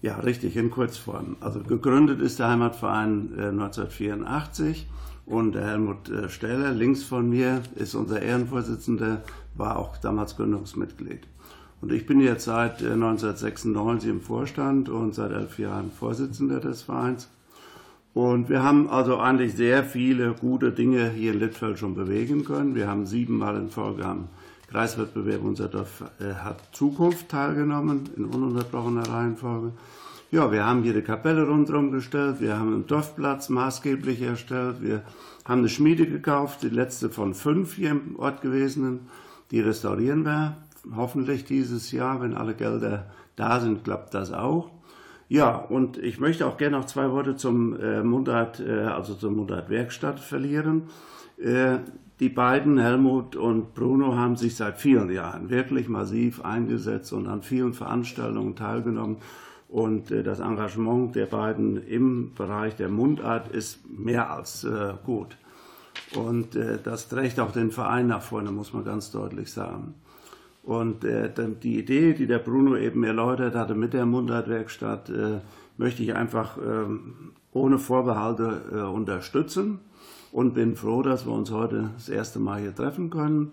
Ja, 0.00 0.16
richtig, 0.16 0.56
in 0.56 0.70
Kurzform. 0.70 1.36
Also 1.38 1.60
gegründet 1.60 2.20
ist 2.20 2.40
der 2.40 2.48
Heimatverein 2.48 3.32
äh, 3.38 3.46
1984 3.48 4.88
und 5.24 5.52
der 5.54 5.66
Helmut 5.66 6.08
äh, 6.10 6.28
Steller, 6.28 6.72
links 6.72 7.04
von 7.04 7.28
mir, 7.28 7.62
ist 7.76 7.94
unser 7.94 8.20
Ehrenvorsitzender, 8.20 9.22
war 9.54 9.78
auch 9.78 9.96
damals 9.98 10.36
Gründungsmitglied. 10.36 11.20
Und 11.80 11.92
ich 11.92 12.06
bin 12.06 12.20
jetzt 12.20 12.44
seit 12.44 12.82
äh, 12.82 12.92
1996 12.92 14.10
im 14.10 14.20
Vorstand 14.20 14.88
und 14.88 15.14
seit 15.14 15.30
elf 15.30 15.60
Jahren 15.60 15.92
Vorsitzender 15.92 16.58
des 16.58 16.82
Vereins. 16.82 17.28
Und 18.14 18.50
wir 18.50 18.62
haben 18.62 18.90
also 18.90 19.18
eigentlich 19.18 19.54
sehr 19.54 19.84
viele 19.84 20.34
gute 20.34 20.72
Dinge 20.72 21.10
hier 21.10 21.32
in 21.32 21.40
Littfeld 21.40 21.78
schon 21.78 21.94
bewegen 21.94 22.44
können. 22.44 22.74
Wir 22.74 22.88
haben 22.88 23.06
siebenmal 23.06 23.56
in 23.56 23.70
Folge 23.70 24.04
am 24.04 24.28
Preiswettbewerb 24.68 25.42
unser 25.42 25.68
Dorf 25.68 26.02
äh, 26.18 26.32
hat 26.34 26.56
Zukunft 26.72 27.28
teilgenommen 27.28 28.08
in 28.16 28.24
ununterbrochener 28.24 29.06
Reihenfolge. 29.08 29.72
Ja, 30.30 30.50
wir 30.50 30.64
haben 30.64 30.82
hier 30.82 30.94
die 30.94 31.02
Kapelle 31.02 31.46
rundherum 31.46 31.92
gestellt, 31.92 32.40
wir 32.40 32.58
haben 32.58 32.72
einen 32.72 32.86
Dorfplatz 32.86 33.50
maßgeblich 33.50 34.22
erstellt, 34.22 34.76
wir 34.80 35.02
haben 35.44 35.58
eine 35.58 35.68
Schmiede 35.68 36.06
gekauft, 36.06 36.62
die 36.62 36.70
letzte 36.70 37.10
von 37.10 37.34
fünf 37.34 37.74
hier 37.74 37.90
im 37.90 38.18
Ort 38.18 38.40
gewesenen. 38.40 39.00
Die 39.50 39.60
restaurieren 39.60 40.24
wir 40.24 40.56
hoffentlich 40.96 41.44
dieses 41.44 41.92
Jahr, 41.92 42.22
wenn 42.22 42.34
alle 42.34 42.54
Gelder 42.54 43.10
da 43.36 43.60
sind, 43.60 43.84
klappt 43.84 44.14
das 44.14 44.32
auch. 44.32 44.70
Ja, 45.32 45.56
und 45.56 45.96
ich 45.96 46.20
möchte 46.20 46.46
auch 46.46 46.58
gerne 46.58 46.76
noch 46.76 46.84
zwei 46.84 47.10
Worte 47.10 47.36
zum 47.36 47.74
äh, 47.80 48.02
Mundart, 48.02 48.60
äh, 48.60 48.82
also 48.82 49.14
zur 49.14 49.30
Mundart 49.30 49.70
Werkstatt 49.70 50.20
verlieren. 50.20 50.90
Äh, 51.38 51.78
die 52.20 52.28
beiden, 52.28 52.76
Helmut 52.76 53.34
und 53.34 53.72
Bruno, 53.72 54.14
haben 54.14 54.36
sich 54.36 54.56
seit 54.56 54.76
vielen 54.76 55.10
Jahren 55.10 55.48
wirklich 55.48 55.88
massiv 55.88 56.44
eingesetzt 56.44 57.14
und 57.14 57.28
an 57.28 57.40
vielen 57.40 57.72
Veranstaltungen 57.72 58.56
teilgenommen. 58.56 59.16
Und 59.70 60.10
äh, 60.10 60.22
das 60.22 60.40
Engagement 60.40 61.16
der 61.16 61.24
beiden 61.24 61.82
im 61.82 62.34
Bereich 62.34 62.76
der 62.76 62.90
Mundart 62.90 63.48
ist 63.48 63.88
mehr 63.88 64.30
als 64.30 64.64
äh, 64.64 64.92
gut. 65.06 65.38
Und 66.14 66.56
äh, 66.56 66.78
das 66.84 67.08
trägt 67.08 67.40
auch 67.40 67.52
den 67.52 67.70
Verein 67.70 68.06
nach 68.06 68.20
vorne, 68.20 68.52
muss 68.52 68.74
man 68.74 68.84
ganz 68.84 69.10
deutlich 69.10 69.50
sagen. 69.50 69.94
Und 70.62 71.04
äh, 71.04 71.30
die 71.62 71.78
Idee, 71.78 72.14
die 72.14 72.26
der 72.26 72.38
Bruno 72.38 72.76
eben 72.76 73.02
erläutert 73.02 73.54
hatte 73.54 73.74
mit 73.74 73.94
der 73.94 74.06
Mundartwerkstatt, 74.06 75.10
äh, 75.10 75.40
möchte 75.76 76.02
ich 76.02 76.14
einfach 76.14 76.56
ähm, 76.58 77.32
ohne 77.52 77.78
Vorbehalte 77.78 78.62
äh, 78.72 78.76
unterstützen 78.82 79.80
und 80.30 80.54
bin 80.54 80.76
froh, 80.76 81.02
dass 81.02 81.26
wir 81.26 81.32
uns 81.32 81.50
heute 81.50 81.90
das 81.94 82.08
erste 82.08 82.38
Mal 82.38 82.60
hier 82.60 82.74
treffen 82.74 83.10
können. 83.10 83.52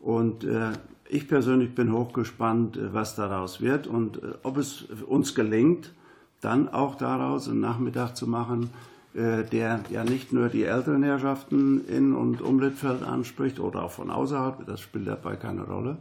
Und 0.00 0.44
äh, 0.44 0.72
ich 1.08 1.28
persönlich 1.28 1.74
bin 1.74 1.92
hochgespannt, 1.92 2.76
äh, 2.76 2.94
was 2.94 3.16
daraus 3.16 3.60
wird 3.60 3.86
und 3.86 4.22
äh, 4.22 4.32
ob 4.42 4.56
es 4.56 4.82
uns 5.06 5.34
gelingt, 5.34 5.92
dann 6.40 6.68
auch 6.68 6.94
daraus 6.94 7.48
einen 7.48 7.60
Nachmittag 7.60 8.16
zu 8.16 8.26
machen, 8.26 8.70
der 9.12 9.80
ja 9.90 10.04
nicht 10.04 10.32
nur 10.32 10.48
die 10.48 10.62
älteren 10.62 11.02
Herrschaften 11.02 11.84
in 11.88 12.14
und 12.14 12.40
um 12.40 12.60
Littfeld 12.60 13.02
anspricht 13.02 13.58
oder 13.58 13.82
auch 13.82 13.90
von 13.90 14.08
außerhalb, 14.08 14.64
das 14.66 14.80
spielt 14.80 15.08
dabei 15.08 15.34
keine 15.34 15.64
Rolle, 15.64 15.98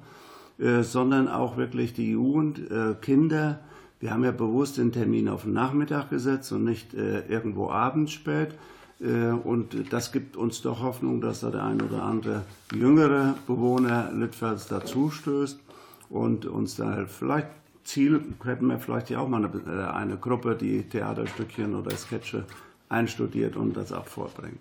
sondern 0.81 1.29
auch 1.29 1.55
wirklich 1.55 1.93
die 1.93 2.11
Jugend, 2.11 2.61
Kinder. 3.01 3.61
Wir 3.99 4.11
haben 4.11 4.25
ja 4.25 4.31
bewusst 4.31 4.77
den 4.77 4.91
Termin 4.91 5.29
auf 5.29 5.43
den 5.43 5.53
Nachmittag 5.53 6.09
gesetzt 6.09 6.51
und 6.51 6.65
nicht 6.65 6.93
irgendwo 6.93 7.69
abends 7.69 8.11
spät 8.11 8.55
äh, 8.99 9.31
und 9.31 9.93
das 9.93 10.11
gibt 10.11 10.35
uns 10.35 10.61
doch 10.61 10.81
Hoffnung, 10.81 11.21
dass 11.21 11.41
da 11.41 11.49
der 11.49 11.63
ein 11.63 11.81
oder 11.81 12.03
andere 12.03 12.43
jüngere 12.73 13.35
Bewohner 13.47 14.11
Littfels 14.13 14.67
dazustößt 14.67 15.59
und 16.09 16.45
uns 16.45 16.75
da 16.75 17.05
vielleicht 17.05 17.47
Ziel 17.83 18.21
hätten 18.43 18.67
wir 18.67 18.77
vielleicht 18.77 19.09
ja 19.09 19.19
auch 19.19 19.27
mal 19.27 19.43
eine, 19.43 19.61
äh, 19.67 19.87
eine 19.91 20.17
Gruppe, 20.17 20.55
die 20.55 20.83
Theaterstückchen 20.83 21.75
oder 21.75 21.91
Sketche 21.95 22.45
einstudiert 22.89 23.55
und 23.55 23.77
das 23.77 23.93
auch 23.93 24.05
vorbringt. 24.05 24.59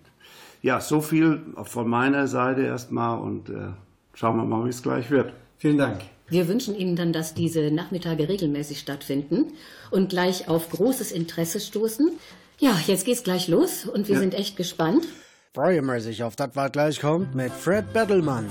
Ja, 0.61 0.81
so 0.81 1.01
viel 1.01 1.41
von 1.63 1.89
meiner 1.89 2.27
Seite 2.27 2.61
erstmal 2.61 3.19
und 3.19 3.49
äh, 3.49 3.69
schauen 4.13 4.37
wir 4.37 4.45
mal, 4.45 4.65
wie 4.65 4.69
es 4.69 4.81
gleich 4.81 5.09
wird. 5.09 5.33
Vielen 5.59 5.77
Dank. 5.77 6.01
Wir 6.29 6.47
wünschen 6.47 6.75
Ihnen 6.75 6.95
dann, 6.95 7.11
dass 7.11 7.33
diese 7.33 7.69
Nachmittage 7.69 8.29
regelmäßig 8.29 8.79
stattfinden 8.79 9.53
und 9.91 10.09
gleich 10.09 10.47
auf 10.47 10.69
großes 10.69 11.11
Interesse 11.11 11.59
stoßen. 11.59 12.11
Ja, 12.59 12.79
jetzt 12.87 13.05
geht's 13.05 13.23
gleich 13.23 13.47
los 13.47 13.85
und 13.85 14.07
wir 14.07 14.15
ja. 14.15 14.21
sind 14.21 14.33
echt 14.33 14.55
gespannt. 14.55 15.05
Freue 15.53 15.81
mich 15.81 16.23
auf 16.23 16.35
das, 16.35 16.51
was 16.53 16.71
gleich 16.71 17.01
kommt 17.01 17.35
mit 17.35 17.51
Fred 17.51 17.91
Bettelmann. 17.91 18.47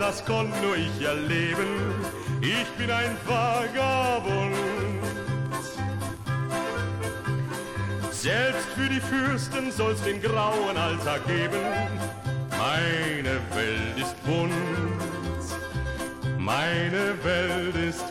Das 0.00 0.24
konnte 0.24 0.58
nur 0.62 0.76
ich 0.76 1.04
erleben. 1.04 1.68
Ich 2.40 2.66
bin 2.78 2.90
ein 2.90 3.16
Vagabund. 3.26 4.56
Selbst 8.10 8.68
für 8.70 8.88
die 8.88 9.00
Fürsten 9.00 9.70
soll's 9.70 10.02
den 10.02 10.20
grauen 10.20 10.76
Alltag 10.76 11.26
geben. 11.26 11.60
Meine 12.58 13.40
Welt 13.54 13.98
ist 13.98 14.16
bunt, 14.24 14.52
meine 16.38 17.14
Welt 17.22 17.76
ist 17.76 18.09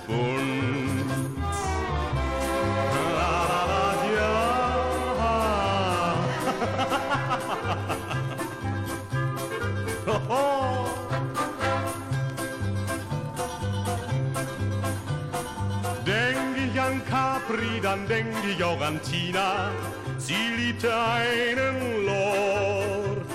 Capri, 17.50 17.82
dann 17.82 18.08
denk 18.08 18.28
ich 18.48 18.64
auch 18.64 18.80
an 18.80 19.02
Tina 19.02 19.72
sie 20.20 20.36
liebte 20.58 20.94
einen 20.94 22.06
Lord. 22.06 23.26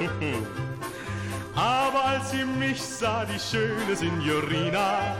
Aber 1.54 2.04
als 2.04 2.30
sie 2.30 2.44
mich 2.44 2.80
sah, 2.80 3.26
die 3.26 3.38
schöne 3.38 3.94
Signorina, 3.94 5.16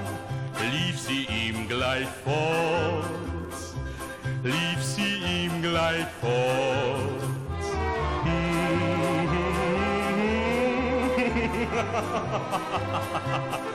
lief 0.72 0.98
sie 0.98 1.26
ihm 1.26 1.68
gleich 1.68 2.08
fort, 2.24 3.04
lief 4.42 4.82
sie 4.82 5.18
ihm 5.44 5.60
gleich 5.60 6.06
fort. 6.20 7.22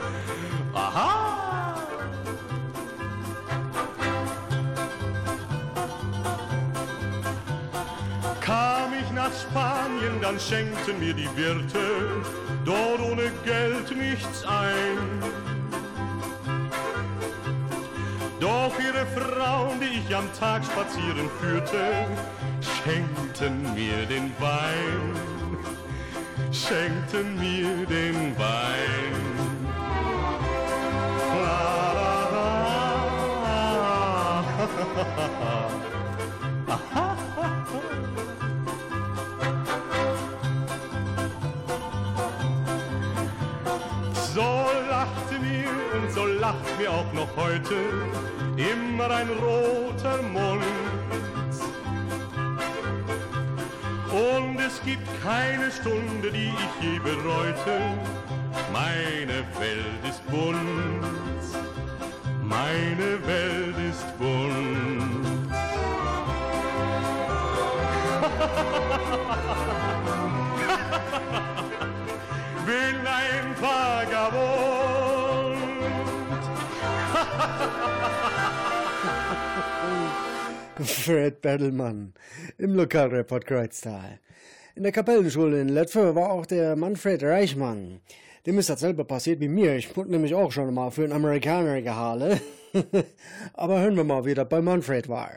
Spanien, 10.00 10.20
dann 10.20 10.38
schenkten 10.38 10.98
mir 10.98 11.14
die 11.14 11.28
Wirte 11.36 11.78
dort 12.64 13.00
ohne 13.00 13.30
Geld 13.44 13.96
nichts 13.96 14.44
ein. 14.44 14.98
Doch 18.40 18.72
ihre 18.78 19.06
Frauen, 19.06 19.80
die 19.80 19.98
ich 19.98 20.16
am 20.16 20.28
Tag 20.38 20.64
spazieren 20.64 21.28
führte, 21.40 22.06
schenkten 22.82 23.74
mir 23.74 24.06
den 24.06 24.32
Wein, 24.38 25.16
schenkten 26.52 27.38
mir 27.38 27.86
den 27.86 28.38
Wein. 28.38 29.66
La, 31.42 31.92
la, 31.92 32.30
la. 35.42 35.84
lacht 46.50 46.78
mir 46.78 46.90
auch 46.90 47.12
noch 47.12 47.28
heute 47.36 47.76
immer 48.56 49.10
ein 49.10 49.28
roter 49.28 50.22
Mund. 50.22 50.64
Und 54.10 54.58
es 54.58 54.82
gibt 54.82 55.06
keine 55.22 55.70
Stunde, 55.70 56.32
die 56.32 56.48
ich 56.48 56.82
je 56.82 56.98
bereute. 56.98 57.78
Meine 58.72 59.44
Welt 59.60 60.04
ist 60.08 60.26
bunt, 60.26 61.04
meine 62.42 63.24
Welt 63.26 63.76
ist 63.90 64.18
bunt. 64.18 65.26
Bin 72.66 73.06
ein 73.06 73.54
Vagabond. 73.60 74.99
Fred 80.84 81.42
Bettelmann 81.42 82.14
im 82.58 82.74
Lokalreport 82.74 83.46
Kreuztal. 83.46 84.18
In 84.74 84.82
der 84.82 84.92
Kapellenschule 84.92 85.60
in 85.60 85.68
Letfe 85.68 86.14
war 86.14 86.30
auch 86.30 86.46
der 86.46 86.76
Manfred 86.76 87.22
Reichmann. 87.22 88.00
Dem 88.46 88.58
ist 88.58 88.70
dasselbe 88.70 89.04
passiert 89.04 89.40
wie 89.40 89.48
mir. 89.48 89.76
Ich 89.76 89.94
wurde 89.96 90.10
nämlich 90.10 90.34
auch 90.34 90.50
schon 90.50 90.72
mal 90.72 90.90
für 90.90 91.04
einen 91.04 91.12
Amerikaner 91.12 91.82
gehalle. 91.82 92.40
Aber 93.54 93.80
hören 93.80 93.96
wir 93.96 94.04
mal, 94.04 94.24
wie 94.24 94.34
das 94.34 94.48
bei 94.48 94.62
Manfred 94.62 95.08
war. 95.08 95.30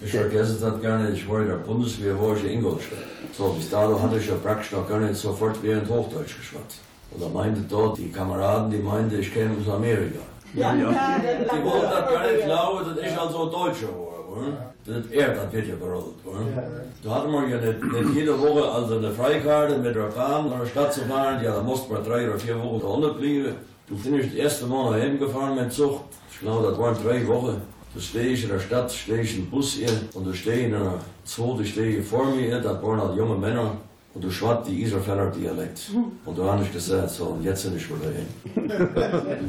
Ich 0.00 0.10
vergesse 0.10 0.58
das 0.60 0.80
gar 0.80 0.98
nicht, 0.98 1.22
ich 1.22 1.28
war 1.28 1.42
in 1.42 1.48
der 1.48 1.56
Bundeswehr, 1.56 2.20
war 2.20 2.36
ich 2.36 2.44
in 2.44 2.50
Ingolstadt. 2.50 2.98
So, 3.32 3.52
bis 3.52 3.70
dato 3.70 4.00
hatte 4.00 4.18
ich 4.18 4.26
ja 4.26 4.34
praktisch 4.34 4.72
noch 4.72 4.88
gar 4.88 5.00
nicht 5.00 5.16
sofort 5.16 5.62
während 5.62 5.88
Hochdeutsch 5.88 6.36
geschwatzt. 6.36 6.80
Und 7.10 7.22
da 7.22 7.28
meinte 7.28 7.60
dort 7.68 7.98
die 7.98 8.10
Kameraden, 8.10 8.70
die 8.70 8.78
meinte, 8.78 9.16
ich 9.16 9.32
käme 9.32 9.56
aus 9.60 9.68
Amerika. 9.68 10.20
Ja, 10.54 10.74
ja. 10.74 10.90
Die 11.20 11.64
wollten 11.64 11.90
das 11.90 12.12
gar 12.12 12.32
nicht 12.32 12.44
glauben, 12.44 12.96
dass 12.96 13.06
ich 13.06 13.18
also 13.18 13.46
Deutscher 13.46 13.88
war. 13.88 14.08
Das 14.86 15.06
er, 15.10 15.34
das 15.34 15.52
wird 15.52 15.68
ja 15.68 15.74
gerollt. 15.74 16.14
Da 17.04 17.14
hatten 17.14 17.32
wir 17.32 17.48
ja 17.48 17.60
nicht, 17.60 17.82
nicht 17.82 18.14
jede 18.14 18.40
Woche 18.40 18.70
also 18.70 18.96
eine 18.96 19.10
Freikarte 19.10 19.76
mit 19.78 19.94
der 19.94 20.04
Bahn 20.04 20.48
nach 20.48 20.60
der 20.60 20.66
Stadt 20.66 20.94
zu 20.94 21.00
fahren. 21.02 21.42
Ja, 21.42 21.56
da 21.56 21.62
mussten 21.62 21.92
wir 21.92 22.00
drei 22.00 22.28
oder 22.28 22.38
vier 22.38 22.58
Wochen 22.58 22.80
da 22.80 22.86
unten 22.86 23.18
bleiben. 23.18 23.54
Du 23.88 23.96
bin 23.96 24.14
ich 24.14 24.26
das 24.26 24.34
erste 24.34 24.66
Mal 24.66 24.90
nach 24.90 25.04
Hause 25.04 25.18
gefahren 25.18 25.54
mit 25.54 25.64
dem 25.64 25.70
Zug. 25.70 26.00
Ich 26.30 26.40
glaube, 26.40 26.68
das 26.68 26.78
waren 26.78 26.96
drei 27.02 27.26
Wochen. 27.26 27.60
Da 27.94 28.00
stehe 28.00 28.28
ich 28.28 28.44
in 28.44 28.50
der 28.50 28.60
Stadt, 28.60 28.92
stehe 28.92 29.22
ich 29.22 29.36
im 29.38 29.50
Bus 29.50 29.72
hier 29.72 29.90
und 30.14 30.26
da 30.26 30.32
stehe 30.32 30.66
in 30.66 30.74
einer 30.74 30.94
zweiten 31.24 31.64
stehe 31.64 32.02
vor 32.02 32.26
mir, 32.26 32.60
das 32.60 32.82
waren 32.82 33.00
halt 33.00 33.16
junge 33.16 33.34
Männer 33.34 33.72
und 34.18 34.24
du 34.24 34.32
schwatzt 34.32 34.68
die 34.68 34.82
Iserfeller 34.82 35.30
Dialekt. 35.30 35.92
Und 36.24 36.36
da 36.36 36.42
habe 36.52 36.64
ich 36.64 36.72
gesagt, 36.72 37.08
so, 37.08 37.26
und 37.26 37.44
jetzt 37.44 37.62
sind 37.62 37.76
ich 37.76 37.86
wieder 37.88 38.10
hin. 38.10 39.48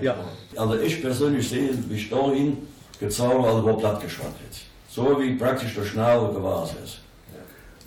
ja. 0.00 0.14
Also 0.56 0.76
ich 0.78 1.02
persönlich 1.02 1.46
sehe, 1.46 1.68
wie 1.86 1.96
ich 1.96 2.08
da 2.08 2.30
hin 2.30 2.56
gezaubert, 2.98 3.44
also 3.44 3.64
wo 3.68 3.74
platt 3.74 4.00
geschwatzt 4.00 4.40
wird. 4.40 4.56
So 4.88 5.20
wie 5.20 5.34
praktisch 5.34 5.74
der 5.74 5.84
Schnabel 5.84 6.32
gewahrt 6.32 6.74
ist. 6.82 7.00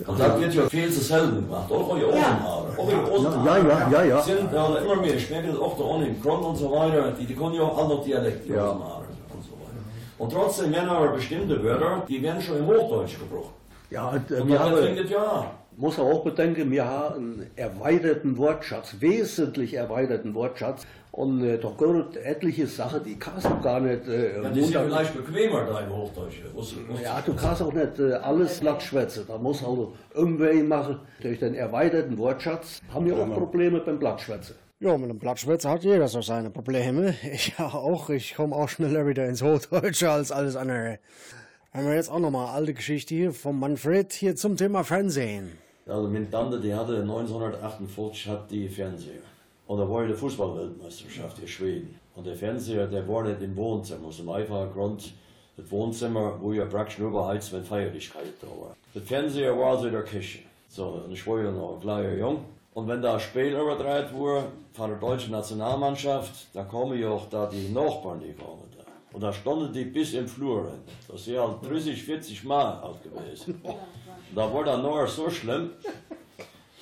Und 0.06 0.20
das 0.20 0.40
wird 0.40 0.54
ja 0.54 0.68
viel 0.68 0.88
zu 0.92 1.00
selten 1.00 1.42
gemacht, 1.46 1.68
auch 1.72 1.96
in 1.96 2.04
Osenhaare. 2.04 2.68
Auch 2.78 2.88
in 2.88 3.04
Osenhaare. 3.04 3.46
Ja, 3.46 3.58
ja, 3.58 3.90
ja, 3.90 4.04
ja. 4.04 4.22
Sind 4.22 4.52
ja 4.52 4.76
immer 4.76 4.96
mehr, 5.02 5.16
ich 5.16 5.28
merke 5.28 5.48
das 5.48 5.58
auch 5.58 5.76
da 5.76 5.82
unten 5.82 6.06
im 6.10 6.22
Kron 6.22 6.44
und 6.44 6.54
so 6.56 6.70
weiter, 6.70 7.10
die, 7.10 7.26
die 7.26 7.34
können 7.34 7.54
ja 7.54 7.62
auch 7.62 7.76
andere 7.76 8.04
Dialekte, 8.04 8.46
die 8.46 8.52
Ja. 8.52 8.70
Osenhaare 8.70 9.04
und 9.34 9.42
so 9.42 9.50
weiter. 9.50 9.82
Und 10.18 10.32
trotzdem 10.32 10.72
werden 10.72 10.88
aber 10.90 11.08
bestimmte 11.08 11.60
Wörter, 11.64 12.04
die 12.08 12.22
werden 12.22 12.40
schon 12.40 12.58
im 12.58 12.66
Hochdeutsch 12.68 13.18
gebrochen. 13.18 13.52
Ja, 13.90 14.10
und, 14.10 14.30
äh, 14.30 14.40
Und 14.40 14.48
wir 14.48 14.58
dann 14.60 14.70
haben, 14.70 15.08
ja. 15.08 15.50
Muss 15.80 15.96
man 15.96 16.06
auch 16.08 16.22
bedenken, 16.22 16.70
wir 16.70 16.84
haben 16.84 17.14
einen 17.14 17.50
erweiterten 17.56 18.36
Wortschatz, 18.36 18.96
wesentlich 19.00 19.74
erweiterten 19.74 20.34
Wortschatz. 20.34 20.86
Und 21.10 21.42
äh, 21.42 21.58
da 21.58 21.72
gehört 21.76 22.16
etliche 22.18 22.66
Sachen, 22.66 23.02
die 23.02 23.18
kannst 23.18 23.46
du 23.46 23.60
gar 23.60 23.80
nicht 23.80 24.06
äh, 24.06 24.40
Dann 24.42 24.54
ist 24.56 24.70
ja 24.70 24.84
vielleicht 24.84 25.14
bequemer 25.14 25.64
da 25.64 25.80
im 25.80 25.90
Hochdeutsch. 25.90 26.36
Ja, 27.02 27.20
du 27.24 27.34
kannst 27.34 27.62
auch 27.62 27.72
nicht 27.72 27.98
äh, 27.98 28.12
alles 28.12 28.60
glatt 28.60 28.82
schwätzen. 28.82 29.24
Da 29.26 29.36
muss 29.38 29.64
also 29.64 29.94
irgendwer 30.14 30.54
machen. 30.62 31.00
Durch 31.20 31.38
den 31.40 31.54
erweiterten 31.54 32.16
Wortschatz 32.18 32.80
haben 32.92 33.06
wir 33.06 33.16
auch 33.16 33.34
Probleme 33.34 33.80
beim 33.80 33.98
Blattschwätzen. 33.98 34.54
Ja, 34.78 34.96
mit 34.96 35.10
dem 35.10 35.18
Blattschwätzer 35.18 35.70
hat 35.70 35.82
jeder 35.82 36.08
so 36.08 36.22
seine 36.22 36.50
Probleme. 36.50 37.14
Ich 37.32 37.58
auch. 37.58 38.10
Ich 38.10 38.34
komme 38.34 38.54
auch 38.54 38.68
schneller 38.68 39.06
wieder 39.06 39.26
ins 39.26 39.42
Hochdeutsche 39.42 40.10
als 40.10 40.30
alles 40.30 40.56
andere. 40.56 40.98
Haben 41.72 41.86
wir 41.86 41.94
jetzt 41.94 42.10
auch 42.10 42.18
nochmal 42.18 42.54
alte 42.54 42.74
Geschichte 42.74 43.14
hier 43.14 43.32
von 43.32 43.58
Manfred 43.58 44.12
hier 44.12 44.36
zum 44.36 44.56
Thema 44.56 44.84
Fernsehen. 44.84 45.58
Also 45.86 46.08
meine 46.08 46.30
Tante, 46.30 46.60
die 46.60 46.74
hatte 46.74 47.00
1948 47.00 48.28
hat 48.28 48.50
die 48.50 48.68
Fernseher. 48.68 49.22
Und 49.66 49.78
da 49.78 49.88
war 49.88 50.06
die 50.06 50.14
Fußballweltmeisterschaft 50.14 51.38
in 51.38 51.48
Schweden. 51.48 52.00
Und 52.14 52.26
der 52.26 52.34
Fernseher, 52.34 52.86
der 52.86 53.06
war 53.08 53.22
nicht 53.22 53.40
im 53.40 53.56
Wohnzimmer, 53.56 54.08
aus 54.08 54.18
dem 54.18 54.28
einfachen 54.28 54.72
Grund, 54.72 55.12
das 55.56 55.70
Wohnzimmer, 55.70 56.36
wo 56.40 56.52
ja 56.52 56.64
praktisch 56.64 56.98
nur 56.98 57.12
beheizt, 57.12 57.52
wenn 57.52 57.64
Feierlichkeit 57.64 58.34
da 58.40 58.46
war. 58.48 58.76
Der 58.94 59.02
Fernseher 59.02 59.56
war 59.56 59.72
also 59.72 59.86
in 59.86 59.92
der 59.92 60.02
Küche. 60.02 60.40
So, 60.68 61.02
und 61.04 61.12
ich 61.12 61.26
war 61.26 61.42
ja 61.42 61.50
noch 61.50 61.74
ein 61.74 61.80
kleiner 61.80 62.14
Jung. 62.14 62.44
Und 62.74 62.88
wenn 62.88 63.02
da 63.02 63.14
ein 63.14 63.20
Spiel 63.20 63.52
übertragen 63.52 64.14
wurde 64.16 64.44
von 64.72 64.90
der 64.90 64.98
deutschen 64.98 65.32
Nationalmannschaft, 65.32 66.46
da 66.54 66.64
kamen 66.64 66.98
ja 66.98 67.10
auch 67.10 67.28
da 67.28 67.46
die 67.46 67.68
Nachbarn, 67.68 68.20
die 68.20 68.32
kamen 68.32 68.62
da. 68.76 68.84
Und 69.12 69.22
da 69.22 69.32
standen 69.32 69.72
die 69.72 69.84
bis 69.84 70.14
im 70.14 70.28
Flur. 70.28 70.66
rein. 70.66 70.80
Das 71.08 71.26
ja 71.26 71.46
halt 71.46 71.68
30, 71.68 72.02
40 72.02 72.44
Mal 72.44 72.74
alt 72.80 73.02
gewesen. 73.02 73.60
Da 74.34 74.52
war 74.52 74.64
dann 74.64 74.82
noch 74.82 75.06
so 75.06 75.28
schlimm, 75.28 75.70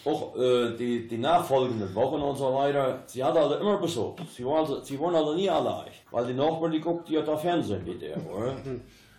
auch 0.04 0.36
äh, 0.36 0.76
die, 0.76 1.06
die 1.08 1.18
nachfolgenden 1.18 1.94
Wochen 1.94 2.20
und 2.20 2.36
so 2.36 2.54
weiter, 2.54 3.02
sie 3.06 3.22
hat 3.22 3.36
also 3.36 3.56
immer 3.56 3.78
besucht. 3.78 4.22
Sie 4.34 4.44
waren 4.44 4.58
also, 4.58 4.82
sie 4.82 4.98
waren 4.98 5.14
also 5.14 5.34
nie 5.34 5.50
allein. 5.50 5.90
Weil 6.10 6.26
die 6.26 6.34
Nachbarn, 6.34 6.72
die 6.72 6.80
guckten 6.80 7.14
ja 7.14 7.22
da 7.22 7.36
Fernsehen 7.36 7.84
mit 7.84 8.00
der, 8.00 8.16
oder? 8.16 8.54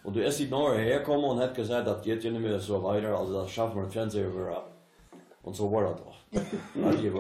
Und 0.04 0.16
du 0.16 0.22
erst 0.22 0.40
die 0.40 0.48
nachher 0.48 0.80
herkommen 0.80 1.26
und 1.26 1.40
hat 1.40 1.54
gesagt, 1.54 1.86
das 1.86 2.02
geht 2.02 2.24
ja 2.24 2.32
nicht 2.32 2.42
mehr 2.42 2.60
so 2.60 2.82
weiter, 2.84 3.18
also 3.18 3.34
das 3.34 3.52
schaffen 3.52 3.76
wir 3.76 3.84
den 3.84 3.92
Fernseher 3.92 4.34
wieder 4.34 4.58
ab. 4.58 4.72
Und 5.44 5.56
so 5.56 5.72
war 5.72 5.84
das 5.84 5.98
doch. 5.98 6.16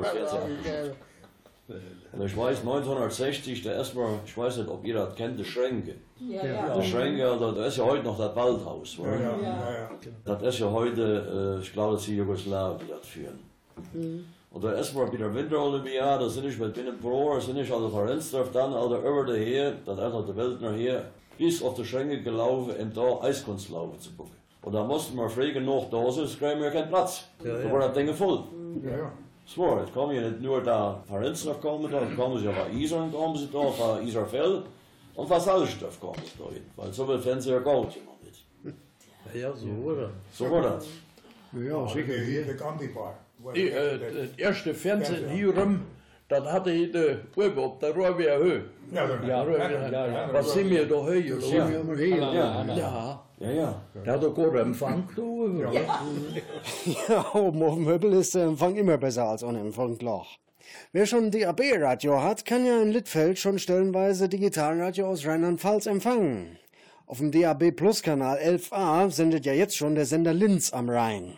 Fernseher. 0.03 0.43
Und 0.43 0.95
ich 2.25 2.37
weiß, 2.37 2.59
1960, 2.59 3.61
der 3.63 3.75
erstmal, 3.75 4.15
ich 4.25 4.37
weiß 4.37 4.57
nicht, 4.57 4.69
ob 4.69 4.85
ihr 4.85 4.95
das 4.95 5.15
kennt, 5.15 5.39
der 5.39 5.43
Schränke. 5.43 5.95
Ja, 6.19 6.45
ja. 6.45 6.75
Der 6.75 6.81
Schränke, 6.81 7.29
also, 7.29 7.51
da 7.51 7.65
ist 7.65 7.77
ja 7.77 7.85
heute 7.85 8.03
noch 8.03 8.17
das 8.17 8.35
Waldhaus. 8.35 8.99
oder? 8.99 9.11
Das 10.25 10.41
ist 10.41 10.59
ja 10.59 10.71
heute, 10.71 11.57
äh, 11.57 11.61
ich 11.61 11.71
glaube, 11.71 11.93
das 11.93 12.01
ist 12.03 12.09
Jugoslawien, 12.09 12.79
die 12.79 12.91
das 12.91 13.05
führen. 13.05 13.39
Und 14.51 14.63
da 14.63 14.71
ist 14.71 14.95
mal 14.95 15.05
bei 15.05 15.17
der 15.17 15.33
Winterolympiade, 15.33 16.23
da 16.23 16.29
sind 16.29 16.45
ich 16.47 16.57
mit 16.57 16.73
binnen 16.73 16.99
pro, 16.99 17.35
da 17.35 17.39
sind 17.39 17.57
ich 17.57 17.71
also 17.71 17.87
von 17.89 18.07
Rendsdorf 18.07 18.51
dann, 18.51 18.73
also 18.73 18.97
über 18.97 19.25
der 19.25 19.37
her, 19.37 19.73
das 19.85 19.95
ist 19.97 20.03
also 20.03 20.21
der 20.23 20.35
Weltner 20.35 20.71
her, 20.71 21.03
bis 21.37 21.61
auf 21.61 21.75
die 21.75 21.85
Schränke 21.85 22.21
gelaufen, 22.21 22.73
um 22.81 22.93
da 22.93 23.21
Eiskunstlaufen 23.25 23.99
zu 23.99 24.11
gucken. 24.13 24.33
Und 24.63 24.73
da 24.73 24.83
mussten 24.83 25.15
wir 25.15 25.29
früh 25.29 25.53
genug 25.53 25.89
da 25.91 26.11
sein, 26.11 26.25
es 26.25 26.37
kriegen 26.37 26.59
wir 26.61 26.71
keinen 26.71 26.89
Platz. 26.89 27.25
Da 27.43 27.71
war 27.71 27.79
das 27.79 27.93
Ding 27.93 28.11
voll. 28.13 28.43
So, 29.55 29.79
jetzt 29.79 29.93
kommen 29.93 30.15
ja 30.15 30.21
nicht 30.21 30.41
nur 30.41 30.61
da 30.63 31.03
von 31.07 31.23
Rendsdorf 31.23 31.59
kommen, 31.59 31.91
da 31.91 32.05
kommen 32.15 32.37
sie 32.37 32.45
ja 32.45 32.51
von 32.51 32.71
Isern, 32.71 33.11
kommen 33.11 33.35
sie 33.35 33.47
da, 33.51 33.71
von 33.71 34.07
Isarfeld 34.07 34.63
und 35.15 35.27
von 35.27 35.39
Salzdorf 35.41 35.99
kommen 35.99 36.21
sie 36.23 36.37
da 36.37 36.51
hin, 36.51 36.61
weil 36.75 36.93
so 36.93 37.07
viel 37.07 37.17
Fernseher 37.17 37.59
geht 37.59 37.65
ja 37.65 37.73
noch 37.73 38.19
nicht. 38.23 38.45
Ja, 39.33 39.51
so, 39.55 39.67
oder? 39.67 40.11
So 40.31 40.51
war 40.51 40.61
das. 40.61 40.85
Ja, 41.53 41.87
sicher. 41.87 42.45
De 42.45 42.55
kandipaar. 42.55 43.17
Die, 43.55 43.71
äh, 43.71 43.97
das 43.97 44.37
erste 44.37 44.75
Fernsehen 44.75 45.29
hier 45.31 45.57
rum, 45.57 45.81
das 46.27 46.45
hatte 46.45 46.69
ich 46.69 46.91
de 46.91 47.17
oben 47.35 47.57
auf 47.57 47.79
der 47.79 47.95
Rohrwehr 47.95 48.39
Höhe. 48.91 48.97
Ja, 48.97 49.07
dat- 49.07 49.91
Ja, 49.91 50.29
Was 50.33 50.53
sind 50.53 50.69
wir 50.69 50.85
da 50.87 50.95
höher? 51.03 51.37
oder? 51.37 51.47
Ja. 51.47 51.69
Ja, 51.69 52.75
ja. 52.75 53.25
Ja, 53.39 53.51
ja. 53.51 53.81
Da 54.03 54.11
hat 54.13 54.23
er 54.23 54.29
gut 54.31 54.55
Empfang, 54.55 55.07
du. 55.15 55.61
Ja. 55.73 56.01
Ja, 57.07 57.35
oben 57.35 57.63
auf 57.63 57.75
dem 57.75 57.85
Möbel 57.85 58.13
ist 58.13 58.35
der 58.35 58.43
Empfang 58.45 58.75
immer 58.75 58.97
besser 58.97 59.29
als 59.29 59.43
im 59.43 59.71
Funkloch. 59.71 60.27
Wer 60.91 61.05
schon 61.05 61.25
ein 61.25 61.31
DAB-Radio 61.31 62.21
hat, 62.21 62.45
kann 62.45 62.65
ja 62.65 62.81
in 62.81 62.91
Littfeld 62.91 63.39
schon 63.39 63.57
stellenweise 63.59 64.27
Digitalradio 64.29 65.07
aus 65.07 65.25
Rheinland-Pfalz 65.25 65.85
empfangen. 65.85 66.57
Auf 67.07 67.19
dem 67.19 67.31
DAB 67.31 67.71
Plus 67.71 68.03
Kanal 68.03 68.37
11a 68.37 69.09
sendet 69.09 69.45
ja 69.45 69.53
jetzt 69.53 69.75
schon 69.77 69.95
der 69.95 70.05
Sender 70.05 70.33
Linz 70.33 70.71
am 70.73 70.89
Rhein. 70.89 71.33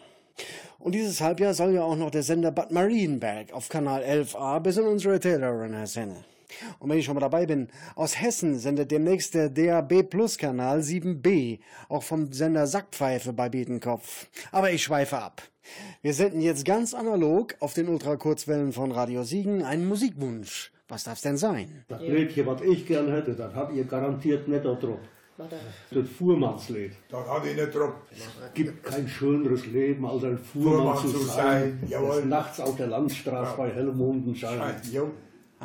Und 0.80 0.96
dieses 0.96 1.22
Halbjahr 1.22 1.54
soll 1.54 1.76
ja 1.76 1.84
auch 1.84 1.96
noch 1.96 2.10
der 2.10 2.24
Sender 2.24 2.52
Bad 2.52 2.72
Marienberg 2.72 3.54
auf 3.54 3.70
Kanal 3.70 4.04
11a 4.04 4.60
bis 4.60 4.78
in 4.78 4.86
unsere 4.88 5.20
Telerunner 5.20 5.86
senden. 5.86 6.26
Und 6.80 6.90
wenn 6.90 6.98
ich 6.98 7.06
schon 7.06 7.16
mal 7.16 7.22
dabei 7.22 7.46
bin, 7.46 7.70
aus 7.96 8.20
Hessen 8.20 8.58
sendet 8.58 8.92
demnächst 8.92 9.34
der 9.34 9.50
DAB 9.50 10.04
Plus 10.04 10.38
Kanal 10.38 10.80
7b, 10.80 11.60
auch 11.90 12.04
vom 12.04 12.32
Sender 12.32 12.68
Sackpfeife 12.68 13.34
bei 13.34 13.50
Bietenkopf. 13.50 14.28
Aber 14.52 14.72
ich 14.72 14.84
schweife 14.84 15.18
ab. 15.18 15.42
Wir 16.02 16.14
senden 16.14 16.42
jetzt 16.42 16.66
ganz 16.66 16.94
analog 16.94 17.56
auf 17.60 17.74
den 17.74 17.88
Ultrakurzwellen 17.88 18.74
von 18.74 18.92
Radio 18.92 19.24
Siegen 19.24 19.64
einen 19.64 19.88
Musikwunsch. 19.88 20.72
Was 20.88 21.06
darf's 21.06 21.22
denn 21.22 21.38
sein? 21.38 21.86
Das 21.88 22.02
Liedchen, 22.02 22.46
was 22.48 22.62
ich 22.62 22.86
gern 22.86 23.10
hätte, 23.12 23.34
das 23.34 23.54
habt 23.56 23.74
ihr 23.74 23.86
garantiert 23.86 24.48
nicht 24.48 24.66
da 24.66 24.74
drauf. 24.74 25.00
Das 25.90 26.10
Fuhrmannslied. 26.18 26.94
Dat 27.08 27.26
had 27.26 27.44
hij 27.44 27.54
net 27.54 27.76
erop. 27.76 27.96
Gibt 28.54 28.84
kein 28.84 29.08
schöneres 29.08 29.66
Leben, 29.66 30.06
als 30.06 30.24
ein 30.24 30.38
Fuhrmann, 30.38 30.98
Fuhrmann 30.98 30.98
zu 30.98 31.18
sein, 31.24 31.80
sein, 31.80 31.84
jawohl. 31.88 32.26
nachts 32.26 32.60
auf 32.60 32.76
der 32.76 32.88
Landstraße 32.88 33.58
bei 33.58 33.72
hellem 33.72 33.98
Mondenschein. 33.98 34.76
Jo. 34.92 35.12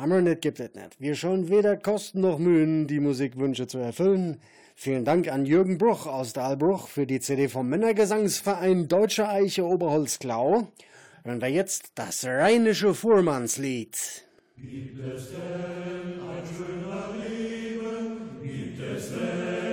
Nicht 0.05 0.41
gibt 0.41 0.59
es 0.59 0.73
nicht. 0.75 0.99
Wir 0.99 1.15
schon 1.15 1.49
weder 1.49 1.75
Kosten 1.75 2.21
noch 2.21 2.37
Mühen, 2.37 2.85
die 2.85 2.99
Musikwünsche 2.99 3.65
zu 3.65 3.79
erfüllen. 3.79 4.39
Vielen 4.75 5.05
Dank 5.05 5.27
an 5.27 5.45
Jürgen 5.45 5.79
Bruch 5.79 6.05
aus 6.05 6.33
Dahlbruch 6.33 6.87
für 6.87 7.07
die 7.07 7.19
CD 7.19 7.47
vom 7.47 7.67
Männergesangsverein 7.67 8.87
Deutsche 8.87 9.27
Eiche 9.27 9.65
Oberholzklau. 9.65 10.67
Hören 11.23 11.41
wir 11.41 11.49
jetzt 11.49 11.93
das 11.95 12.25
rheinische 12.25 12.93
Fuhrmannslied. 12.93 13.97
Gutes 14.55 15.31
Nacht. 19.11 19.66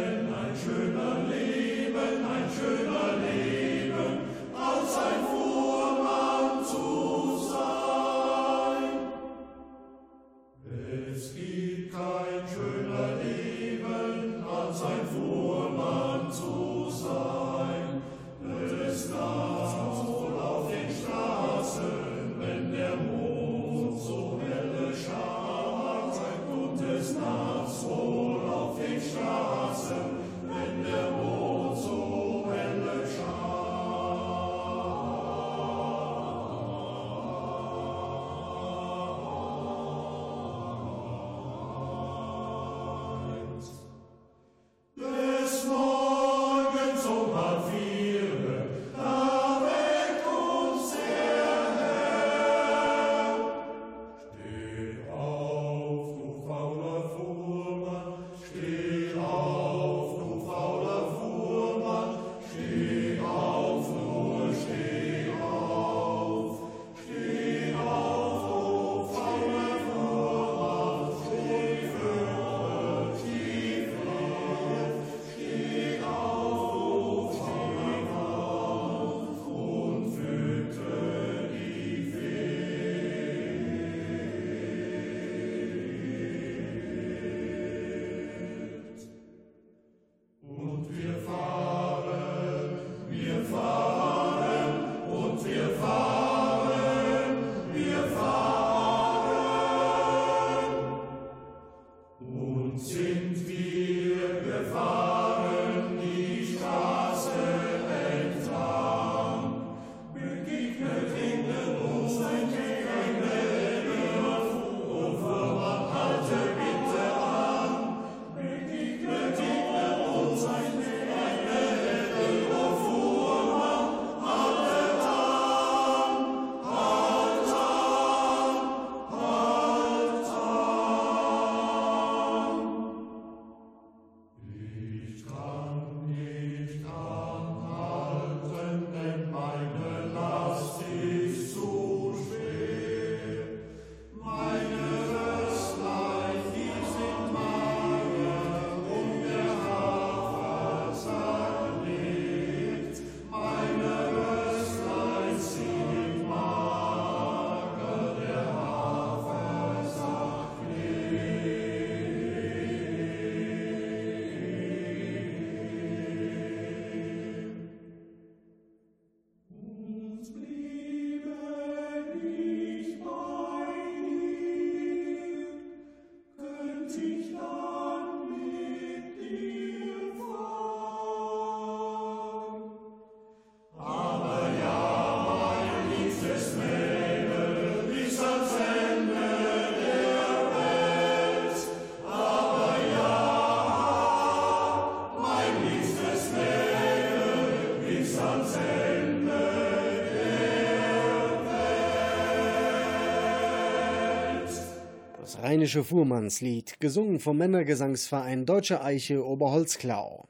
Rheinische 205.65 205.83
Fuhrmannslied, 205.83 206.79
gesungen 206.79 207.21
vom 207.21 207.39
Männergesangsverein 207.39 208.45
Deutsche 208.45 208.85
Eiche 208.85 209.25
Oberholzklau. 209.25 210.29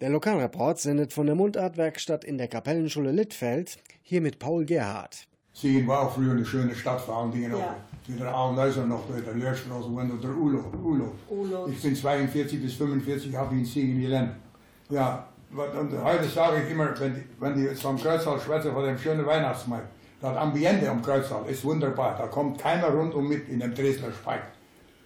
Der 0.00 0.08
Lokalreport 0.08 0.78
sendet 0.78 1.12
von 1.12 1.26
der 1.26 1.34
Mundartwerkstatt 1.34 2.24
in 2.24 2.38
der 2.38 2.48
Kapellenschule 2.48 3.12
Littfeld, 3.12 3.76
hier 4.00 4.22
mit 4.22 4.38
Paul 4.38 4.64
Gerhardt. 4.64 5.26
Siegen 5.52 5.86
war 5.86 6.00
auch 6.00 6.14
früher 6.14 6.32
eine 6.32 6.46
schöne 6.46 6.74
Stadt, 6.74 6.98
vor 7.02 7.18
allen 7.18 7.30
Dingen 7.30 7.50
ja. 7.50 7.58
auch 7.58 8.08
mit 8.08 8.20
der 8.20 8.34
Auenhäuser 8.34 8.86
noch, 8.86 9.02
bei 9.02 9.20
der 9.20 9.34
Lehrstraße 9.34 9.86
und 9.86 10.24
der 10.24 10.30
Ulo. 10.30 10.64
Ulo. 10.82 11.12
Ulo. 11.28 11.68
Ich 11.68 11.82
bin 11.82 11.94
42 11.94 12.62
bis 12.62 12.72
45, 12.72 13.36
habe 13.36 13.54
ich 13.54 13.60
in 13.60 13.66
Siegen 13.66 14.00
gelernt. 14.00 14.32
Ja, 14.88 15.28
und 15.50 16.02
heute 16.02 16.24
sage 16.24 16.62
ich 16.64 16.70
immer, 16.70 16.98
wenn 16.98 17.14
die, 17.16 17.24
wenn 17.38 17.54
die 17.54 17.74
vom 17.74 17.98
Kreuzhals 17.98 18.44
schwätzen 18.44 18.72
von 18.72 18.86
dem 18.86 18.96
schönen 18.96 19.26
Weihnachtsmarkt, 19.26 19.88
das 20.20 20.36
Ambiente 20.36 20.90
am 20.90 21.02
Kreuzsaal 21.02 21.46
ist 21.46 21.64
wunderbar. 21.64 22.16
Da 22.16 22.26
kommt 22.26 22.60
keiner 22.60 22.88
rundum 22.88 23.28
mit 23.28 23.48
in 23.48 23.60
dem 23.60 23.74
Dresdner 23.74 24.12
Speik. 24.12 24.42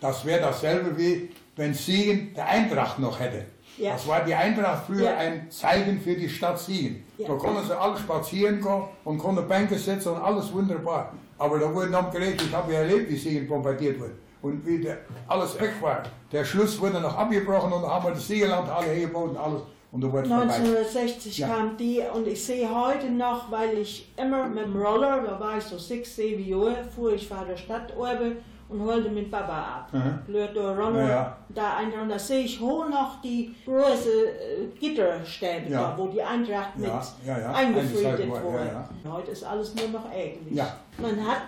Das 0.01 0.25
wäre 0.25 0.41
dasselbe 0.41 0.97
wie 0.97 1.31
wenn 1.57 1.75
Siegen 1.75 2.35
der 2.35 2.49
Eintracht 2.49 2.99
noch 2.99 3.21
hätte. 3.21 3.45
Ja. 3.79 3.93
Das 3.93 4.07
war 4.07 4.25
die 4.25 4.35
Eintracht 4.35 4.87
früher 4.87 5.11
ja. 5.11 5.17
ein 5.17 5.51
Zeichen 5.51 6.01
für 6.01 6.15
die 6.15 6.29
Stadt 6.29 6.59
Siegen. 6.59 7.05
Ja. 7.19 7.29
Da 7.29 7.35
konnten 7.35 7.67
sie 7.67 7.79
alle 7.79 7.97
spazieren 7.99 8.61
gehen 8.61 8.83
und 9.05 9.19
konnten 9.19 9.47
Bänke 9.47 9.79
setzen 9.79 10.13
und 10.13 10.23
alles 10.23 10.53
wunderbar. 10.53 11.13
Aber 11.39 11.59
da 11.59 11.73
wurde 11.75 11.91
dann 11.91 12.11
geredet, 12.11 12.43
ich 12.43 12.55
habe 12.55 12.73
ja 12.73 12.81
erlebt, 12.81 13.11
wie 13.11 13.17
Siegen 13.17 13.49
bombardiert 13.49 13.99
wurde. 13.99 14.13
Und 14.43 14.67
wie 14.67 14.81
der, 14.81 14.99
alles 15.29 15.59
weg 15.61 15.73
war. 15.81 16.03
Der 16.31 16.45
Schluss 16.45 16.81
wurde 16.81 17.01
noch 17.01 17.17
abgebrochen 17.17 17.73
und 17.73 17.83
dann 17.83 17.91
haben 17.91 18.07
wir 18.07 18.11
das 18.13 18.27
Siegerland 18.27 18.69
alle 18.69 18.89
hergeboten, 18.89 19.37
alles. 19.37 19.63
Und 19.93 20.03
1960 20.05 21.39
ja. 21.39 21.49
kam 21.49 21.77
die 21.77 22.01
und 22.15 22.27
ich 22.27 22.43
sehe 22.43 22.67
heute 22.69 23.11
noch, 23.11 23.51
weil 23.51 23.77
ich 23.77 24.11
immer 24.17 24.49
mit 24.49 24.65
dem 24.65 24.75
Roller, 24.75 25.23
da 25.23 25.39
war 25.39 25.59
ich 25.59 25.65
so 25.65 25.77
sechs, 25.77 26.17
sieben 26.17 26.43
Jahre, 26.49 26.83
fuhr 26.83 27.13
ich 27.13 27.29
vor 27.29 27.45
der 27.47 27.59
Stadt 27.59 27.95
oben 27.95 28.39
und 28.71 28.81
holte 28.81 29.11
mit 29.11 29.31
Papa 29.31 29.53
ab. 29.53 29.93
Mhm. 29.93 30.35
Runner, 30.79 31.09
ja. 31.09 31.37
da 31.51 31.77
Eintracht, 31.77 32.11
da 32.11 32.19
sehe 32.19 32.45
ich 32.45 32.59
hoch 32.59 32.89
noch 32.89 33.21
die 33.21 33.55
große 33.67 34.09
äh, 34.09 34.67
Gitterstäbe, 34.81 35.71
ja. 35.71 35.91
da, 35.91 35.99
wo 35.99 36.07
die 36.07 36.23
Eintracht 36.23 36.79
mit 36.79 36.89
ja, 37.27 37.53
eingefriedelt 37.53 38.31
wurde. 38.31 38.85
Heute 39.11 39.31
ist 39.33 39.45
alles 39.45 39.75
nur 39.75 39.89
noch 39.89 40.11
eigentlich. 40.11 40.57
Man 40.97 41.27
hat 41.27 41.43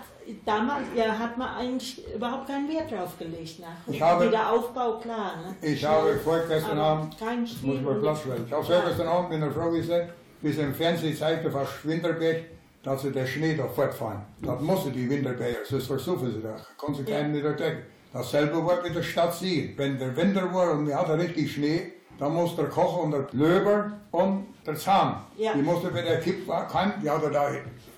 damals 0.45 0.85
ja, 0.95 1.17
hat 1.17 1.37
man 1.37 1.55
eigentlich 1.55 2.03
überhaupt 2.13 2.47
keinen 2.47 2.69
Wert 2.69 2.91
drauf 2.91 3.17
gelegt. 3.17 3.59
Nach. 3.59 3.67
Ich 3.87 4.01
habe, 4.01 4.29
der 4.29 4.51
Aufbau 4.51 4.97
klar. 4.99 5.33
Ne? 5.37 5.55
Ich 5.61 5.83
habe 5.83 6.15
vorgestern 6.15 6.77
Abend, 6.77 7.17
kein 7.17 7.45
Stil 7.45 7.69
muss 7.69 7.81
man 7.81 8.01
Platz 8.01 8.25
werden. 8.25 8.43
Ich 8.47 8.53
habe 8.53 8.63
vorgestern 8.63 9.07
Abend 9.07 9.29
mit 9.29 9.41
einer 9.41 9.51
Frau 9.51 9.69
gesagt, 9.71 10.13
wie 10.41 10.51
sie 10.51 10.61
im 10.61 10.73
Fernsehen 10.73 11.15
zeigte, 11.15 11.51
fast 11.51 11.87
Winterberg, 11.87 12.43
dass 12.83 13.01
sie 13.01 13.11
der 13.11 13.25
Schnee 13.25 13.55
da 13.55 13.67
fortfahren. 13.67 14.21
Das 14.41 14.61
musste 14.61 14.91
die 14.91 15.09
Winterberger, 15.09 15.57
sonst 15.63 15.87
versuchen 15.87 16.31
sie 16.31 16.41
da. 16.41 16.55
Konnten 16.77 17.05
sie 17.05 17.11
keinen 17.11 17.31
nicht 17.31 17.45
entdecken. 17.45 17.83
Dasselbe 18.13 18.65
wird 18.65 18.83
mit 18.83 18.95
der 18.95 19.03
Stadt 19.03 19.33
sehen. 19.33 19.73
Wenn 19.75 19.99
der 19.99 20.15
Winter 20.15 20.53
war 20.53 20.71
und 20.71 20.87
wir 20.87 20.97
hatten 20.97 21.19
richtig 21.19 21.53
Schnee, 21.53 21.91
dann 22.17 22.33
muss 22.33 22.55
der 22.55 22.65
Koch 22.65 23.03
und 23.03 23.11
der 23.11 23.27
Löber 23.33 23.91
und 24.11 24.45
der 24.65 24.75
Zahn. 24.75 25.21
Ja. 25.37 25.53
Die 25.53 25.61
musste, 25.61 25.93
wenn 25.93 26.05
der 26.05 26.19
Kipp 26.21 26.47
war, 26.47 26.67
kann, 26.67 26.93
die 27.03 27.09
hatte 27.09 27.29
da 27.29 27.49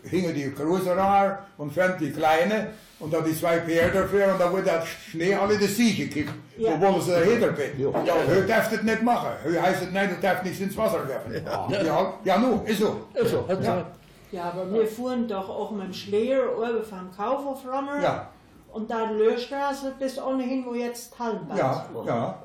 hingen 0.10 0.34
die 0.34 0.54
große 0.54 0.96
rar 0.96 1.46
und 1.58 1.74
fand 1.74 2.00
die 2.02 2.12
kleine 2.12 2.68
und 3.00 3.14
dann 3.14 3.24
die 3.24 3.36
zwei 3.36 3.60
Pferde 3.60 4.00
dafür 4.02 4.34
und 4.34 4.40
dann 4.40 4.52
wurde 4.52 4.64
der 4.64 4.84
Schnee 4.86 5.36
alle 5.36 5.58
de 5.58 5.68
Sie 5.68 5.96
gekippt. 5.96 6.34
Ja. 6.58 6.72
Wo 6.72 6.88
wollen 6.88 7.02
sie 7.02 7.12
da 7.12 7.20
hinterbinden? 7.20 7.94
Ja, 7.94 8.04
ja 8.04 8.14
du 8.28 8.48
darfst 8.48 8.74
es 8.74 8.82
nicht 8.82 9.04
machen. 9.04 9.30
Du 9.46 9.62
heißt 9.62 9.84
es, 9.84 9.92
nein, 9.92 10.10
du 10.10 10.22
darfst 10.22 10.44
nichts 10.44 10.60
ins 10.60 10.76
Wasser 10.76 11.08
werfen. 11.08 11.34
Ja, 11.34 11.84
ja, 11.84 12.14
ja 12.24 12.38
nu, 12.40 12.62
ist 12.66 12.80
so. 12.80 13.02
Ist 13.14 13.32
so. 13.32 13.46
Ja. 13.62 13.86
ja, 14.32 14.44
aber 14.46 14.72
wir 14.74 14.88
fuhren 14.88 15.28
doch 15.28 15.48
auch 15.50 15.72
mit 15.72 15.86
dem 15.86 15.94
Schleer 15.94 16.58
oben 16.58 16.84
vom 16.84 17.12
Kaufhof 17.16 17.64
runter. 17.66 18.02
Ja. 18.02 18.30
Und 18.74 18.90
da 18.90 19.08
die 19.08 19.16
Löhrstraße 19.16 19.94
bis 20.00 20.22
ohnehin, 20.22 20.66
wo 20.66 20.74
jetzt 20.74 21.18
Hallenbad 21.18 21.58
ja, 21.58 21.86
ja. 22.06 22.36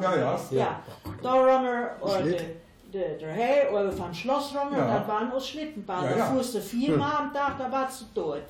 ja, 0.00 0.16
ja, 0.16 0.34
ist. 0.34 0.52
Ja. 0.52 0.80
Da 1.22 1.32
runter, 1.32 1.90
der, 2.92 3.18
der 3.18 3.28
Herr 3.28 3.72
oder 3.72 3.92
vom 3.92 4.12
Schloss 4.12 4.54
rum 4.54 4.76
ja. 4.76 4.82
und 4.82 4.88
das 4.88 5.08
waren 5.08 5.32
aus 5.32 5.48
Schlittenbahn. 5.48 6.04
Ja, 6.04 6.10
ja. 6.10 6.16
Da 6.16 6.24
fuhrst 6.26 6.54
du 6.54 6.60
viermal 6.60 7.12
am 7.18 7.32
Tag, 7.32 7.58
da 7.58 7.70
warst 7.70 8.02
du 8.14 8.20
tot. 8.20 8.42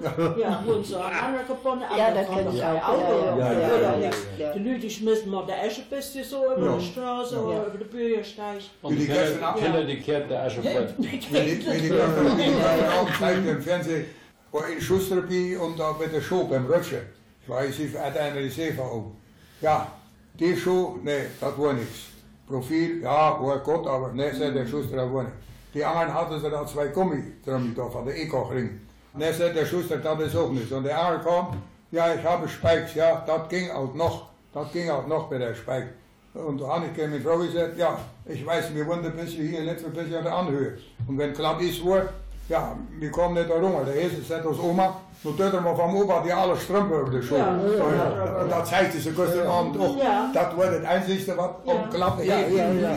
Ja, 0.00 0.34
ja 0.38 0.64
und 0.66 0.84
so 0.84 0.96
ein 0.96 1.12
anderer 1.12 1.44
gebunden, 1.44 1.84
ja, 1.96 2.10
das 2.10 2.26
kann 2.26 2.54
ich 2.54 2.64
auch. 2.64 2.88
Auto. 2.88 3.38
Ja, 3.38 3.52
ja, 3.52 3.76
ja, 3.78 4.10
ja, 4.38 4.52
Die 4.52 4.58
Leute 4.58 4.90
schmissen 4.90 5.30
mal 5.30 5.46
der 5.46 5.64
Eschepiste 5.64 6.24
so 6.24 6.44
über 6.56 6.76
die 6.78 6.84
Straße 6.84 7.40
oder 7.40 7.66
über 7.66 7.78
den 7.78 7.88
Bürgersteig. 7.88 8.60
Und 8.82 8.98
die 8.98 9.06
Kinder, 9.06 9.84
die 9.84 10.00
kehrt 10.00 10.30
der 10.30 10.44
Asche 10.44 10.62
fort. 10.62 10.94
Wenn 10.98 11.46
ich 11.48 11.92
auch 11.92 13.18
zeigt 13.18 13.46
im 13.46 13.62
Fernsehen, 13.62 14.06
wo 14.50 14.58
in 14.60 14.80
Schusterby 14.80 15.56
und 15.56 15.78
da 15.78 15.92
bei 15.92 16.06
der 16.06 16.20
Show 16.20 16.44
beim 16.44 16.66
Rutschen. 16.66 17.02
Ich 17.42 17.48
weiß, 17.48 17.78
ich 17.78 17.98
hatte 17.98 18.20
eine 18.20 18.40
Reserve 18.40 18.82
oben. 18.82 19.16
Ja, 19.60 19.92
die 20.38 20.56
Show, 20.56 20.98
nee, 21.02 21.26
das 21.40 21.58
war 21.58 21.72
nichts. 21.74 22.13
Profil, 22.46 23.02
ja, 23.02 23.40
war 23.40 23.58
Gott, 23.58 23.86
aber 23.86 24.12
ne, 24.12 24.34
sagt 24.34 24.54
der 24.54 24.66
Schuster, 24.66 25.06
nicht. 25.06 25.32
Die 25.72 25.84
anderen 25.84 26.14
hatten 26.14 26.40
sie 26.40 26.50
da 26.50 26.66
zwei 26.66 26.88
Gummitrümmer 26.88 27.74
da 27.74 27.88
von 27.88 28.04
der 28.04 28.16
Eko-Ring. 28.16 28.80
Ne, 29.14 29.32
sagt 29.32 29.56
der 29.56 29.66
Schuster, 29.66 29.96
das 29.98 30.20
ist 30.20 30.36
auch 30.36 30.50
nicht. 30.50 30.70
Und 30.70 30.84
der 30.84 30.98
andere 31.00 31.24
kam, 31.24 31.56
ja, 31.90 32.14
ich 32.14 32.24
habe 32.24 32.48
Spikes, 32.48 32.94
ja, 32.94 33.24
das 33.26 33.48
ging 33.48 33.70
auch 33.70 33.94
noch. 33.94 34.28
Das 34.52 34.70
ging 34.72 34.88
auch 34.90 35.06
noch 35.06 35.28
bei 35.28 35.38
der 35.38 35.54
Spike. 35.54 35.88
Und 36.34 36.60
da 36.60 36.68
habe 36.68 36.86
ich 36.86 37.08
mit 37.08 37.22
Frau 37.22 37.38
gesagt, 37.38 37.78
ja, 37.78 37.98
ich 38.26 38.44
weiß, 38.44 38.74
wir 38.74 38.86
wohnen 38.86 39.04
ein 39.04 39.16
bisschen 39.16 39.48
hier, 39.48 39.62
nicht 39.62 39.84
ein 39.84 39.92
bisschen 39.92 40.16
an 40.16 40.24
der 40.24 40.34
Anhöhe. 40.34 40.78
Und 41.06 41.16
wenn 41.16 41.32
knapp 41.32 41.60
ist, 41.60 41.84
war, 41.84 42.08
ja, 42.48 42.76
wir 42.98 43.10
kommen 43.10 43.34
nicht 43.34 43.48
da 43.50 43.54
rum. 43.54 43.72
Der 43.86 43.94
erste 43.94 44.22
sagt 44.22 44.46
aus 44.46 44.58
Oma, 44.58 44.96
nu 45.22 45.30
doet 45.36 45.52
er 45.52 45.60
maar 45.60 45.76
van 45.76 45.94
Opa 45.94 46.20
die 46.22 46.32
alle 46.32 46.56
Strümpfe 46.56 46.94
over 46.94 47.10
de 47.10 47.22
schoen. 47.22 47.38
Ja, 47.38 47.58
ja, 47.78 48.38
ja, 48.38 48.44
dat 48.48 48.68
zei 48.68 48.90
ze 48.90 49.12
gestern 49.12 49.46
Abend 49.46 49.78
auch. 49.78 49.96
Das 50.32 50.56
war 50.56 50.70
das 50.70 50.84
Einzige, 50.84 51.36
was 51.36 51.50
umklappt. 51.64 52.24
Ja, 52.24 52.38
ja, 52.38 52.72
ja. 52.72 52.94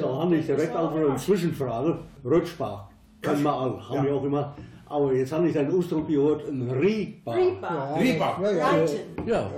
Da 0.00 0.08
habe 0.18 0.36
ich 0.36 0.46
direkt 0.46 0.76
auch 0.76 0.94
eine 0.94 1.16
Zwischenfrage. 1.16 1.98
Rücksprache. 2.24 2.84
Kann 3.22 3.42
man 3.42 3.54
auch, 3.54 3.90
haben 3.90 4.04
wir 4.04 4.14
auch 4.14 4.24
immer. 4.24 4.54
Aber 4.88 5.12
jetzt 5.12 5.32
habe 5.32 5.46
ich 5.46 5.52
den 5.52 5.72
Ausdruck 5.72 6.08
gehört, 6.08 6.48
ein 6.48 6.70
Riba. 6.70 7.32
Riba. 7.32 7.94
Riba. 7.98 8.36
Ja. 9.24 9.50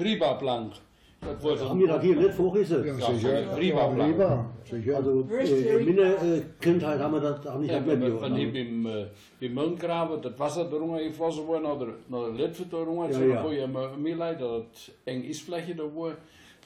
Riba-plank. 0.00 0.72
Dat 1.20 1.42
wordt 1.42 1.60
Haben 1.68 1.80
wir 1.80 2.00
hier 2.00 2.16
nicht 2.16 2.34
vorgesehen? 2.34 2.84
Ja, 2.98 3.12
sicher. 3.12 4.96
Also 4.96 5.26
äh, 5.30 5.80
in 5.80 5.86
meiner 5.96 6.22
äh, 6.22 6.42
Kindheit 6.60 7.00
haben 7.00 7.14
wir 7.14 7.20
das 7.20 7.46
auch 7.46 7.58
nicht 7.58 7.70
Ja, 7.70 7.78
äh, 7.78 9.06
beim 9.40 9.54
Mundgraben, 9.54 10.22
das 10.22 10.38
Wasser 10.38 10.64
drunter 10.66 11.02
geflossen 11.02 11.46
wurde, 11.46 11.62
nach 11.62 11.78
der, 11.78 11.88
nach 12.08 12.24
der 12.26 12.46
Litwe 12.46 12.64
drunter, 12.66 13.20
Ja, 13.20 13.34
ja. 13.34 13.44
wo 13.44 13.50
je 13.50 13.66
mir 13.66 14.16
leid, 14.16 14.40
das 14.40 14.92
eng 15.06 15.24
Isfläche 15.24 15.74
da 15.74 15.82
war, 15.84 16.12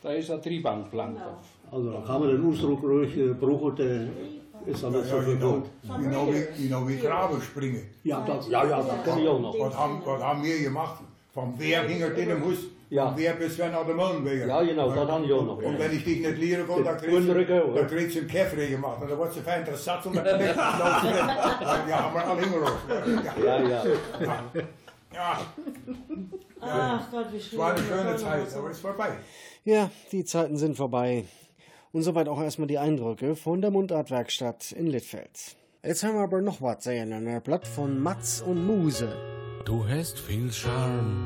da 0.03 0.11
ist 0.13 0.29
das 0.29 0.41
Triebbankplank 0.43 1.17
Genau. 1.17 1.31
auf. 1.31 1.47
Also 1.71 1.91
da 1.91 2.01
kann 2.07 2.21
man 2.21 2.29
den 2.29 2.47
Ausdruck 2.47 2.83
ruhig 2.83 3.17
äh, 3.17 3.29
brauchen, 3.33 3.75
der 3.77 4.03
ist 4.67 4.83
dann 4.83 4.93
nicht 4.93 5.07
so 5.07 5.17
Ja, 5.17 5.23
viel 5.23 5.37
gut. 5.37 6.89
Wie 6.89 6.97
Graben 6.99 7.41
springen. 7.41 7.83
Ja, 8.05 8.23
das, 8.27 8.49
ja, 8.51 8.65
ja, 8.69 8.83
das 8.83 9.03
kann 9.05 9.19
ich 9.19 9.29
auch 9.29 9.41
noch. 9.41 9.59
Was 9.59 9.77
haben, 9.79 10.03
was 10.05 10.23
haben 10.23 10.45
wir 10.45 10.63
gemacht? 10.63 11.03
Vom 11.33 11.59
Wehr 11.59 11.83
hing 11.85 12.01
er 12.01 12.15
in 12.17 12.29
dem 12.29 12.45
Haus. 12.45 12.59
Ja. 12.91 13.09
Vom 13.09 13.17
Wehr 13.19 13.33
bis 13.35 13.57
wir 13.57 13.69
nach 13.69 13.87
dem 13.87 13.97
Molenweger. 13.97 14.47
Ja, 14.47 14.63
genau, 14.63 14.91
das 14.95 15.09
habe 15.09 15.25
ich 15.25 15.33
auch 15.33 15.45
noch. 15.45 15.57
Und 15.63 15.79
wenn 15.79 15.93
ich 15.93 16.05
dich 16.05 16.21
nicht 16.21 16.39
lehren 16.39 16.67
konnte, 16.67 16.85
dann 16.85 16.99
kriegst 16.99 17.29
du, 17.29 17.35
hoor. 17.35 17.75
dann 17.75 17.87
kriegst 17.87 18.15
du 18.17 18.19
einen 18.21 18.29
Käfer 18.29 18.57
gemacht. 18.67 19.01
Und 19.01 19.11
dann 19.11 19.19
wird 19.19 19.33
sie 19.33 19.41
fein 19.41 19.61
interessant 19.61 20.07
und 20.07 20.17
dann. 20.17 20.41
Ja, 20.41 20.55
haben 20.55 22.15
wir 22.15 22.27
alle 22.27 22.41
hingerufen. 22.43 23.25
Ja, 23.45 23.63
ja. 23.63 23.85
Ja, 25.15 25.41
Ach 26.61 27.11
Gott, 27.11 27.27
wie 27.33 27.37
es 27.37 27.47
schön. 27.49 27.59
war 27.59 27.73
eine 27.75 27.83
schöne 27.83 28.17
Zeit, 28.17 28.55
aber 28.55 28.69
es 28.71 28.77
ist 28.77 28.81
vorbei. 28.83 29.11
Ja, 29.65 29.91
die 30.13 30.25
Zeiten 30.25 30.57
sind 30.57 30.77
vorbei. 30.77 31.25
Und 31.93 32.03
soweit 32.03 32.29
auch 32.29 32.41
erstmal 32.41 32.69
die 32.69 32.79
Eindrücke 32.79 33.37
von 33.37 33.61
der 33.61 33.71
Mundartwerkstatt 33.71 34.73
in 34.73 34.87
Littfeld. 34.87 35.57
Jetzt 35.83 36.05
haben 36.05 36.15
wir 36.15 36.23
aber 36.23 36.41
noch 36.41 36.63
was 36.63 36.85
sehen 36.85 37.13
an 37.13 37.25
der 37.25 37.41
Blatt 37.41 37.67
von 37.67 38.01
Matz 38.01 38.43
und 38.47 38.67
Muse. 38.67 39.13
Du 39.65 39.87
hast 39.87 40.19
viel 40.19 40.53
Charme, 40.53 41.23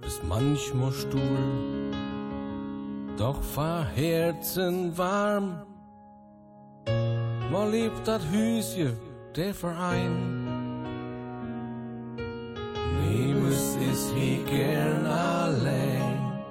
bist 0.00 0.22
manchmal 0.26 0.90
stur, 0.90 1.38
doch 3.18 3.38
war 3.54 3.84
Herzen 3.84 4.96
warm. 4.96 5.66
Mal 7.50 7.70
liebt 7.70 8.08
dat 8.08 8.22
Hüsje, 8.32 8.96
der 9.36 9.52
Verein. 9.52 10.46
Niemes 13.06 13.76
ist 13.92 14.14
hier 14.14 14.42
gern 14.44 15.04
allein. 15.04 16.42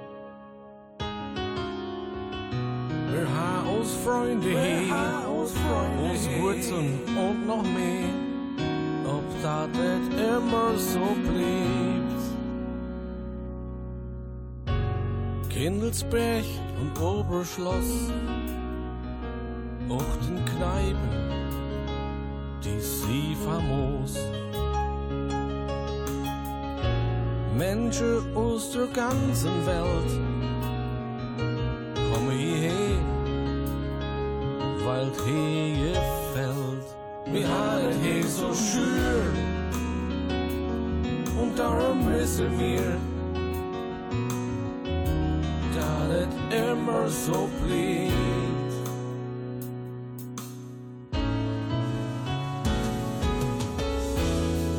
Wir 3.10 3.26
haben 3.28 3.76
uns 3.76 3.92
Freunde 4.04 4.50
hier, 4.50 5.28
uns 5.28 6.28
Wurzeln 6.38 7.00
und 7.18 7.46
noch 7.48 7.64
mehr 7.64 8.21
het 9.42 10.14
immer 10.14 10.78
so 10.78 11.16
bleibt. 11.22 12.22
Kindelsberg 15.48 16.44
und 16.80 17.00
Oberschloss, 17.00 18.10
auch 19.88 20.16
den 20.26 20.44
Kneipen, 20.44 21.10
die 22.64 22.80
sie 22.80 23.36
famos. 23.44 24.16
Menschen 27.56 28.36
aus 28.36 28.72
der 28.72 28.86
ganzen 28.86 29.66
Welt 29.66 30.12
kommen 32.12 32.30
hierher, 32.30 32.98
weil 34.84 35.10
hier 35.24 36.21
Wir 37.32 37.48
haben 37.48 37.98
hier 38.02 38.24
so 38.24 38.52
schön 38.52 39.32
und 41.40 41.58
darum 41.58 42.06
wissen 42.12 42.58
wir, 42.58 42.98
dass 45.74 46.26
es 46.26 46.28
immer 46.54 47.08
so 47.08 47.48
bleibt. 47.64 48.12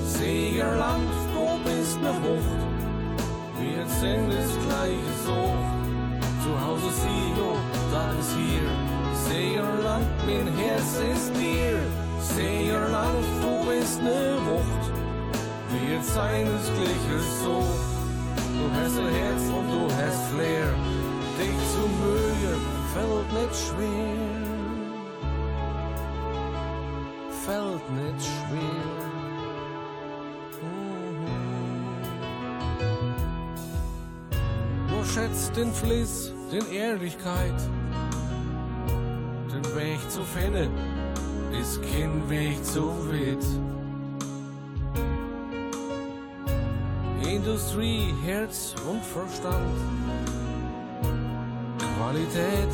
Siegerland, 0.05 1.09
du 1.33 1.45
bist 1.67 1.99
ne 2.03 2.13
Wucht, 2.21 2.63
wir 3.59 3.85
sind 3.99 4.29
das 4.29 4.51
gleiche 4.67 5.13
so. 5.25 5.41
Zu 6.43 6.51
Hause 6.63 6.91
Sio, 7.01 7.57
das 7.91 8.27
ist 8.27 8.35
hier. 8.37 8.69
Seerland, 9.27 10.05
mein 10.27 10.47
Herz 10.55 10.99
ist 11.11 11.31
dir. 11.35 12.02
Seerland, 12.23 13.25
du 13.41 13.53
bist 13.69 14.01
ne 14.01 14.37
Wucht. 14.45 14.83
Wir 15.71 16.01
sein 16.01 16.45
das 16.45 16.67
gleiche 16.73 17.19
so. 17.43 17.57
Du 18.37 18.63
hast 18.75 18.97
ein 18.97 19.13
Herz 19.13 19.43
und 19.57 19.67
du 19.69 19.81
hast 19.93 20.21
Flair. 20.31 20.69
Dich 21.37 21.59
zu 21.73 21.83
mögen 22.03 22.61
fällt 22.93 23.29
nicht 23.33 23.55
schwer. 23.65 24.43
Fällt 27.45 27.85
nicht 27.91 28.21
schwer. 28.23 28.87
Mhm. 30.61 31.43
Schätzt 35.13 35.55
den 35.55 35.71
Fliss, 35.71 36.33
den 36.51 36.65
Ehrlichkeit. 36.71 37.59
Den 39.51 39.65
Weg 39.75 39.99
zu 40.09 40.23
finden, 40.23 40.71
ist 41.59 41.81
kein 41.81 42.29
Weg 42.29 42.63
zu 42.63 42.83
weit. 43.09 43.45
Industrie, 47.27 48.13
Herz 48.23 48.75
und 48.89 49.03
Verstand. 49.03 49.77
Qualität, 51.97 52.73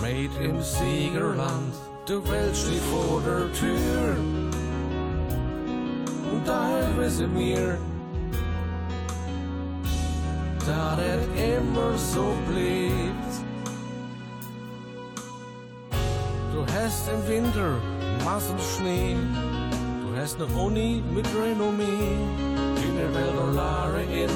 made 0.00 0.44
im 0.44 0.62
Siegerland. 0.62 1.74
Die 2.08 2.30
Welt 2.30 2.56
steht 2.56 2.82
vor 2.92 3.20
der 3.26 3.52
Tür. 3.52 4.16
Und 6.32 6.98
wissen 6.98 7.38
wir, 7.38 7.78
dass 10.66 10.98
es 10.98 11.56
immer 11.56 11.98
so 11.98 12.34
bleibt. 12.48 13.27
Du 16.88 16.94
hast 16.94 17.08
im 17.08 17.28
Winter 17.28 17.76
Massen 18.24 18.56
Schnee. 18.58 19.14
Du 20.00 20.18
hast 20.18 20.38
ne 20.38 20.46
Uni 20.46 21.02
mit 21.14 21.26
Renommee. 21.36 22.16
In 22.86 22.96
der 22.96 23.14
Welt 23.14 23.36
und 23.36 23.54
Lare 23.54 24.00
in. 24.04 24.30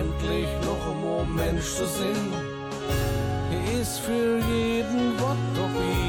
Endlich 0.00 0.48
noch 0.66 0.82
ein 0.90 1.00
Moment 1.00 1.62
zu 1.62 1.86
sehen. 1.86 2.32
Hier 3.50 3.80
ist 3.80 4.00
für 4.00 4.38
jeden 4.50 5.14
was 5.22 5.38
dabei. 5.54 6.02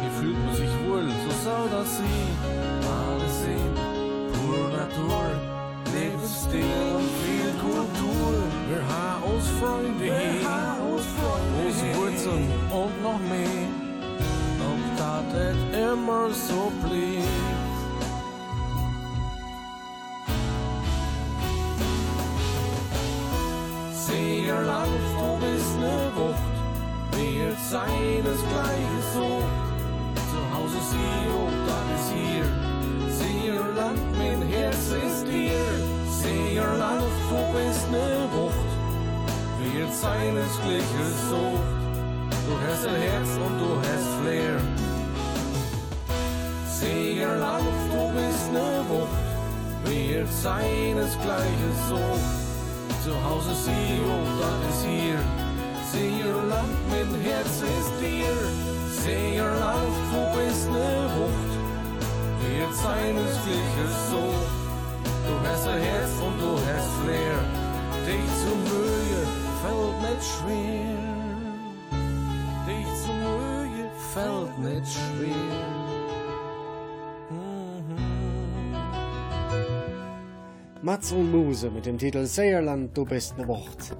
Hier 0.00 0.12
fühlt 0.20 0.38
man 0.46 0.54
sich 0.54 0.72
wohl, 0.86 1.08
so 1.24 1.30
soll 1.42 1.68
das 1.72 1.96
sein. 1.96 2.30
Alles 3.00 3.34
sehen, 3.42 3.74
pur 4.32 4.62
Natur. 4.78 5.26
Lebensstil 5.92 6.78
und 6.98 7.10
viel 7.24 7.50
Kultur. 7.66 8.32
Wir 8.70 8.82
haben 8.94 9.24
uns 9.24 9.48
Freunde 9.58 10.04
hier. 10.04 10.48
Uns 11.66 11.78
Wurzeln 11.96 12.48
und 12.70 13.02
noch 13.02 13.18
mehr 13.18 13.67
het 15.26 15.56
immer 15.72 16.34
so 16.34 16.72
bleibt. 16.82 17.28
Seerland, 23.92 24.88
du 25.18 25.46
bist 25.46 25.78
ne 25.78 25.98
Wucht, 26.16 26.56
wir 27.12 27.52
sein 27.70 28.24
das 28.24 28.40
gleiche 28.50 29.00
so. 29.14 29.42
Zu 30.30 30.40
Hause 30.54 30.80
Sio, 30.90 31.40
das 31.66 31.86
ist 32.00 32.10
hier. 32.12 32.48
Seerland, 33.18 33.98
mein 34.18 34.42
Herz 34.42 34.90
ist 35.06 35.26
dir. 35.26 35.66
Seerland, 36.20 37.02
du 37.30 37.40
bist 37.54 37.90
ne 37.90 38.28
Wucht, 38.32 38.70
wir 39.60 39.86
sein 39.92 40.34
das 40.36 41.77
Wir 50.38 50.44
sein 50.44 50.96
das 50.96 51.18
gleiche 51.20 51.70
so. 51.88 51.98
Zu 53.02 53.12
Hause 53.24 53.54
Sio, 53.56 54.18
das 54.40 54.58
ist 54.70 54.84
hier. 54.86 55.18
Segerland, 55.90 56.76
mein 56.88 57.20
Herz 57.22 57.60
ist 57.60 57.92
dir. 58.00 58.36
Segerland, 59.02 59.96
du 60.12 60.20
bist 60.38 60.70
ne 60.70 61.10
Wucht. 61.16 61.52
Wir 62.40 62.68
sein 62.72 63.16
das 63.16 63.34
gleiche 63.42 63.86
so. 64.10 64.22
Du 65.26 65.48
hast 65.48 65.66
ein 65.66 65.80
Herz 65.80 66.12
und 66.24 66.38
du 66.40 66.52
hast 66.68 66.90
Flair. 67.02 67.38
Dich 68.06 68.30
zu 68.42 68.52
mögen, 68.70 69.26
fällt 69.60 69.98
nicht 70.06 70.24
schwer. 70.34 70.98
Dich 72.68 72.90
zu 73.02 73.12
mögen 73.26 73.90
fällt 74.14 74.58
nicht 74.60 74.86
schwer. 74.86 75.77
Mats 80.80 81.10
und 81.10 81.32
Muse 81.32 81.70
mit 81.70 81.86
dem 81.86 81.98
Titel 81.98 82.24
Seerland, 82.24 82.96
du 82.96 83.04
bist 83.04 83.36
ne 83.36 83.48
Wort. 83.48 83.96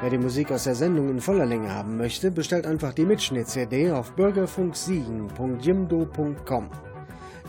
Wer 0.00 0.08
die 0.08 0.16
Musik 0.16 0.50
aus 0.50 0.64
der 0.64 0.74
Sendung 0.74 1.10
in 1.10 1.20
voller 1.20 1.44
Länge 1.44 1.74
haben 1.74 1.98
möchte, 1.98 2.30
bestellt 2.30 2.66
einfach 2.66 2.94
die 2.94 3.04
Mitschnitt-CD 3.04 3.90
auf 3.90 4.12
bürgerfunksiegen.jimdo.com. 4.12 6.70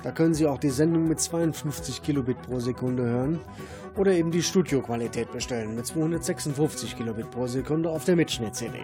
Da 0.04 0.12
können 0.12 0.34
Sie 0.34 0.46
auch 0.46 0.58
die 0.58 0.70
Sendung 0.70 1.08
mit 1.08 1.22
52 1.22 2.04
Kilobit 2.04 2.42
pro 2.42 2.60
Sekunde 2.60 3.04
hören 3.04 3.40
oder 3.96 4.12
eben 4.12 4.32
die 4.32 4.44
Studioqualität 4.44 5.32
bestellen 5.32 5.76
mit 5.76 5.86
256 5.86 6.98
Kilobit 6.98 7.32
pro 7.32 7.48
Sekunde 7.48 7.90
auf 7.90 8.04
der 8.04 8.18
Mitschnitt-CD. 8.18 8.80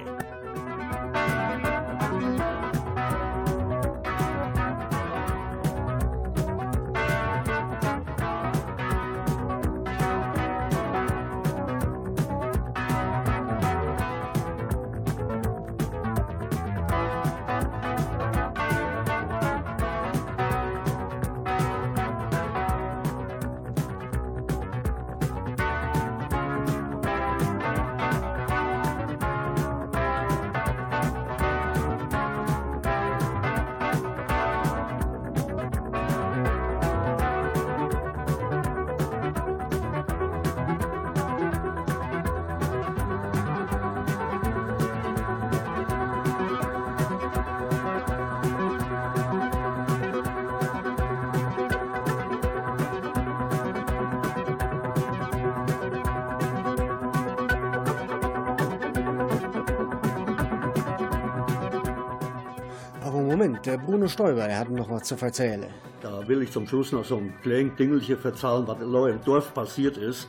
Bruno 63.87 64.07
Stoiber, 64.09 64.47
der 64.47 64.59
hat 64.59 64.69
noch 64.69 64.89
was 64.89 65.03
zu 65.03 65.15
erzählen. 65.15 65.65
Da 66.01 66.27
will 66.27 66.41
ich 66.41 66.51
zum 66.51 66.67
Schluss 66.67 66.91
noch 66.91 67.05
so 67.05 67.15
ein 67.15 67.33
kleines 67.41 67.73
Dingelchen 67.77 68.17
verzahlen, 68.17 68.67
was 68.67 68.81
im 68.81 69.23
Dorf 69.23 69.53
passiert 69.53 69.95
ist. 69.95 70.27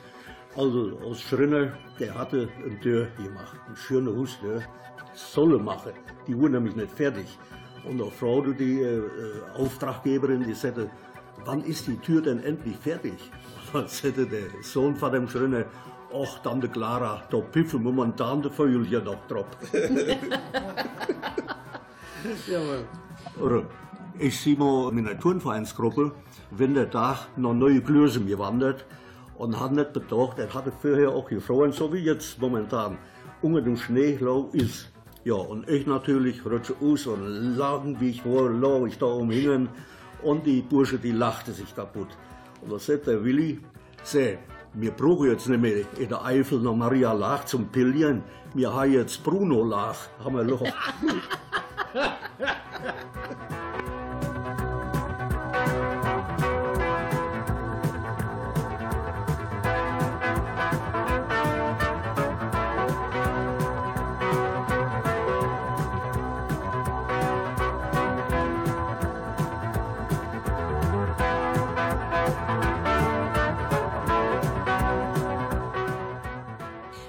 Also 0.57 0.97
aus 1.05 1.21
Schrinner, 1.21 1.73
der 1.99 2.15
hatte 2.15 2.49
ein 2.65 2.81
Tür 2.81 3.09
gemacht, 3.17 3.57
ein 3.69 3.75
schöner 3.75 4.13
Hustür, 4.13 4.63
solle 5.13 5.59
machen. 5.59 5.91
Die 6.29 6.39
wurden 6.39 6.53
nämlich 6.53 6.77
nicht 6.77 6.93
fertig. 6.93 7.37
Und 7.85 8.01
eine 8.01 8.09
Frau, 8.13 8.43
die 8.43 8.81
äh, 8.81 9.03
Auftraggeberin, 9.57 10.45
die 10.45 10.55
sagte, 10.55 10.89
wann 11.45 11.65
ist 11.65 11.89
die 11.89 11.97
Tür 11.97 12.23
denn 12.23 12.41
endlich 12.45 12.77
fertig? 12.77 13.33
Dann 13.73 13.89
sagte 13.89 14.25
der 14.25 14.63
Sohn 14.63 14.95
von 14.95 15.11
dem 15.11 15.29
Schrinner, 15.29 15.65
ach, 16.15 16.39
Tante 16.45 16.69
Clara, 16.69 17.25
da 17.29 17.39
piffen 17.39 17.83
momentan 17.83 18.41
die 18.41 18.51
Vögel 18.51 19.03
noch 19.03 19.27
drauf. 19.27 19.47
Jawohl. 22.47 22.87
Oder 23.41 23.63
ich 24.19 24.41
sehe 24.41 24.57
mal 24.57 24.91
in 24.93 25.07
einer 25.07 25.19
Turnvereinsgruppe, 25.19 26.13
wenn 26.51 26.75
der 26.75 26.91
Tag 26.91 27.29
noch 27.37 27.55
neue 27.55 27.81
Blößen 27.81 28.27
gewandert 28.27 28.85
und 29.37 29.59
hat 29.59 29.73
nicht 29.73 29.93
bedacht, 29.93 30.39
er 30.39 30.53
hatte 30.53 30.73
vorher 30.73 31.11
auch 31.11 31.29
gefroren, 31.29 31.73
so 31.73 31.93
wie 31.93 31.99
jetzt 31.99 32.41
momentan, 32.41 32.99
unter 33.43 33.63
dem 33.63 33.77
Schnee 33.77 34.17
lau 34.21 34.51
ist. 34.53 34.91
Ja, 35.25 35.35
und 35.35 35.69
ich 35.69 35.87
natürlich 35.87 36.45
rutsche 36.45 36.75
aus 36.81 37.07
und 37.07 37.57
lagen, 37.57 38.01
wie 38.01 38.11
ich 38.11 38.25
war, 38.25 38.51
lag 38.51 38.87
ich 38.87 38.99
da 38.99 39.07
umhingen 39.07 39.69
und 40.23 40.47
die 40.47 40.63
Bursche, 40.63 40.99
die 40.99 41.13
lachte 41.13 41.53
sich 41.53 41.75
kaputt. 41.75 42.09
Und 42.63 42.73
da 42.73 42.79
sagt 42.79 43.07
der 43.07 43.25
Willi, 43.25 43.61
seh, 44.03 44.39
wir 44.75 44.91
brauchen 44.91 45.31
jetzt 45.31 45.49
nicht 45.49 45.61
mehr 45.61 45.85
in 45.99 46.09
der 46.09 46.25
Eifel 46.25 46.61
noch 46.61 46.75
Maria 46.75 47.13
Lach 47.13 47.45
zum 47.45 47.69
Pillieren, 47.69 48.23
wir 48.55 48.73
haben 48.73 48.93
jetzt 48.93 49.23
Bruno 49.23 49.65
Lach, 49.65 50.09
haben 50.25 50.37
wir 50.37 50.45
noch. 50.45 50.63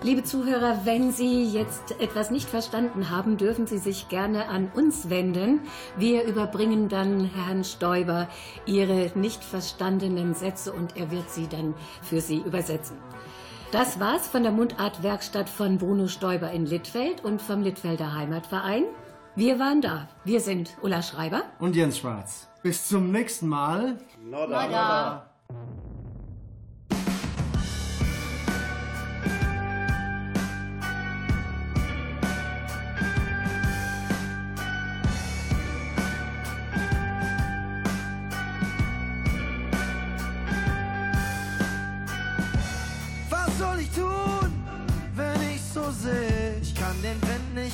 Liebe 0.09 0.23
Zuhörer, 0.23 0.85
wenn 0.85 1.11
Sie 1.11 1.43
jetzt 1.43 2.01
etwas 2.01 2.31
nicht 2.31 2.49
verstanden 2.49 3.11
haben, 3.11 3.37
dürfen 3.37 3.67
Sie 3.67 3.77
sich 3.77 4.09
gerne 4.09 4.47
an 4.47 4.71
uns 4.73 5.11
wenden. 5.11 5.59
Wir 5.97 6.23
überbringen 6.23 6.89
dann 6.89 7.25
Herrn 7.25 7.63
Stoiber 7.63 8.27
Ihre 8.65 9.11
nicht 9.13 9.43
verstandenen 9.43 10.33
Sätze 10.33 10.73
und 10.73 10.97
er 10.97 11.11
wird 11.11 11.29
sie 11.29 11.47
dann 11.47 11.75
für 12.01 12.21
Sie 12.21 12.39
übersetzen. 12.39 12.97
Das 13.71 13.99
war's 13.99 14.27
von 14.27 14.41
der 14.41 14.51
Mundartwerkstatt 14.51 15.47
von 15.47 15.77
Bruno 15.77 16.07
Stoiber 16.07 16.49
in 16.49 16.65
Littfeld 16.65 17.23
und 17.23 17.39
vom 17.39 17.61
Littfelder 17.61 18.15
Heimatverein. 18.15 18.85
Wir 19.35 19.59
waren 19.59 19.81
da. 19.81 20.09
Wir 20.25 20.39
sind 20.39 20.75
Ulla 20.81 21.03
Schreiber 21.03 21.43
und 21.59 21.75
Jens 21.75 21.99
Schwarz. 21.99 22.49
Bis 22.63 22.87
zum 22.87 23.11
nächsten 23.11 23.47
Mal. 23.47 23.99
Nada. 24.27 24.47
Nada. 24.47 25.29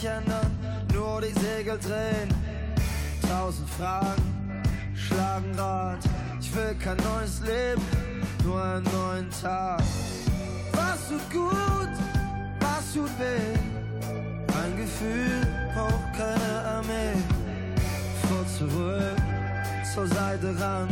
Ändern, 0.05 0.51
nur 0.93 1.21
die 1.21 1.33
Segel 1.39 1.77
drehen. 1.79 2.29
Tausend 3.27 3.69
Fragen 3.69 4.35
schlagen 4.95 5.53
Rad. 5.57 5.99
Ich 6.39 6.55
will 6.55 6.75
kein 6.75 6.97
neues 6.97 7.41
Leben, 7.41 7.81
nur 8.43 8.63
einen 8.63 8.85
neuen 8.85 9.29
Tag. 9.41 9.81
Was 10.73 11.09
tut 11.09 11.31
gut, 11.31 11.95
was 12.59 12.93
tut 12.93 13.09
weh? 13.19 13.57
Ein 14.63 14.77
Gefühl 14.77 15.41
braucht 15.73 16.13
keine 16.13 16.67
Armee. 16.67 17.13
Vor 18.27 18.45
zurück, 18.57 19.17
zur 19.93 20.07
Seite 20.07 20.55
ran. 20.59 20.87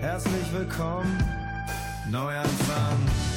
Herzlich 0.00 0.52
willkommen. 0.52 1.18
Neuanfang. 2.10 3.31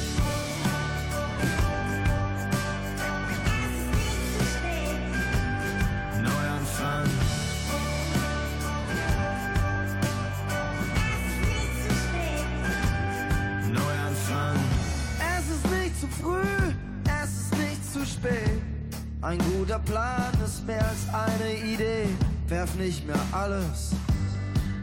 Ein 19.26 19.38
guter 19.38 19.80
Plan 19.80 20.32
ist 20.44 20.64
mehr 20.68 20.86
als 20.86 21.12
eine 21.12 21.56
Idee. 21.56 22.06
Werf 22.46 22.72
nicht 22.76 23.04
mehr 23.04 23.18
alles 23.32 23.90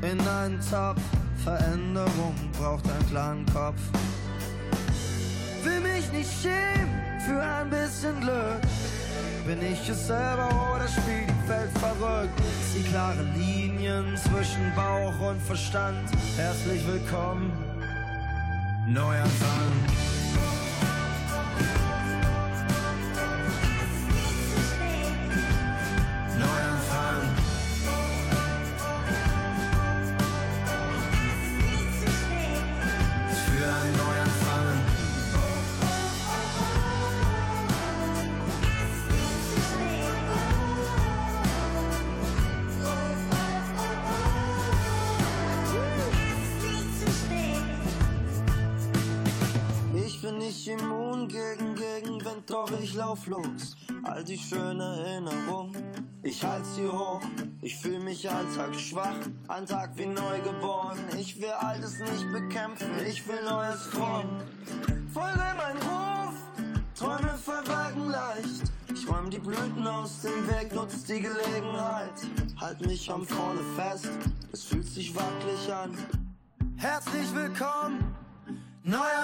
in 0.01 0.19
einen 0.19 0.59
Topf. 0.69 0.99
Veränderung 1.45 2.35
braucht 2.59 2.83
einen 2.91 3.07
klaren 3.09 3.45
Kopf. 3.53 3.79
Will 5.63 5.79
mich 5.79 6.11
nicht 6.11 6.29
schämen 6.41 6.93
für 7.25 7.41
ein 7.41 7.69
bisschen 7.69 8.19
Glück. 8.19 8.59
Bin 9.47 9.61
ich 9.61 9.87
es 9.87 10.07
selber 10.07 10.49
oder 10.75 10.89
spielt 10.89 11.29
die 11.29 11.47
Welt 11.47 11.71
verrückt? 11.79 12.37
Die 12.75 12.83
klare 12.83 13.23
Linien 13.37 14.17
zwischen 14.17 14.75
Bauch 14.75 15.21
und 15.21 15.41
Verstand. 15.41 16.11
Herzlich 16.35 16.85
willkommen, 16.85 17.49
Neuanfang. 18.89 19.23
Neuanfang. 19.23 20.12
Ich 52.93 52.99
lauf 52.99 53.25
los. 53.25 53.75
All 54.03 54.23
die 54.23 54.37
schönen 54.37 54.79
Erinnerungen, 54.79 55.75
ich 56.21 56.43
halt 56.43 56.63
sie 56.65 56.87
hoch. 56.87 57.21
Ich 57.61 57.75
fühl 57.77 57.99
mich 57.99 58.29
einen 58.29 58.53
Tag 58.55 58.75
schwach, 58.75 59.15
ein 59.47 59.65
Tag 59.65 59.97
wie 59.97 60.05
neugeboren. 60.05 60.99
Ich 61.17 61.41
will 61.41 61.49
Altes 61.49 61.99
nicht 61.99 62.31
bekämpfen, 62.31 62.89
ich 63.07 63.27
will 63.27 63.43
Neues 63.49 63.87
formen. 63.87 64.43
Folge 65.11 65.39
mein 65.57 65.77
Ruf, 65.77 66.35
Träume 66.95 67.35
verwagen 67.43 68.09
leicht. 68.09 68.71
Ich 68.93 69.09
räum 69.09 69.29
die 69.29 69.39
Blüten 69.39 69.87
aus 69.87 70.21
dem 70.21 70.47
Weg, 70.47 70.73
nutz 70.75 71.03
die 71.05 71.21
Gelegenheit. 71.21 72.13
Halt 72.59 72.85
mich 72.85 73.09
am 73.11 73.25
Vorne 73.25 73.61
fest, 73.75 74.09
es 74.51 74.65
fühlt 74.65 74.87
sich 74.87 75.15
wackelig 75.15 75.73
an. 75.73 75.97
Herzlich 76.77 77.33
willkommen, 77.33 78.15
neuer 78.83 79.23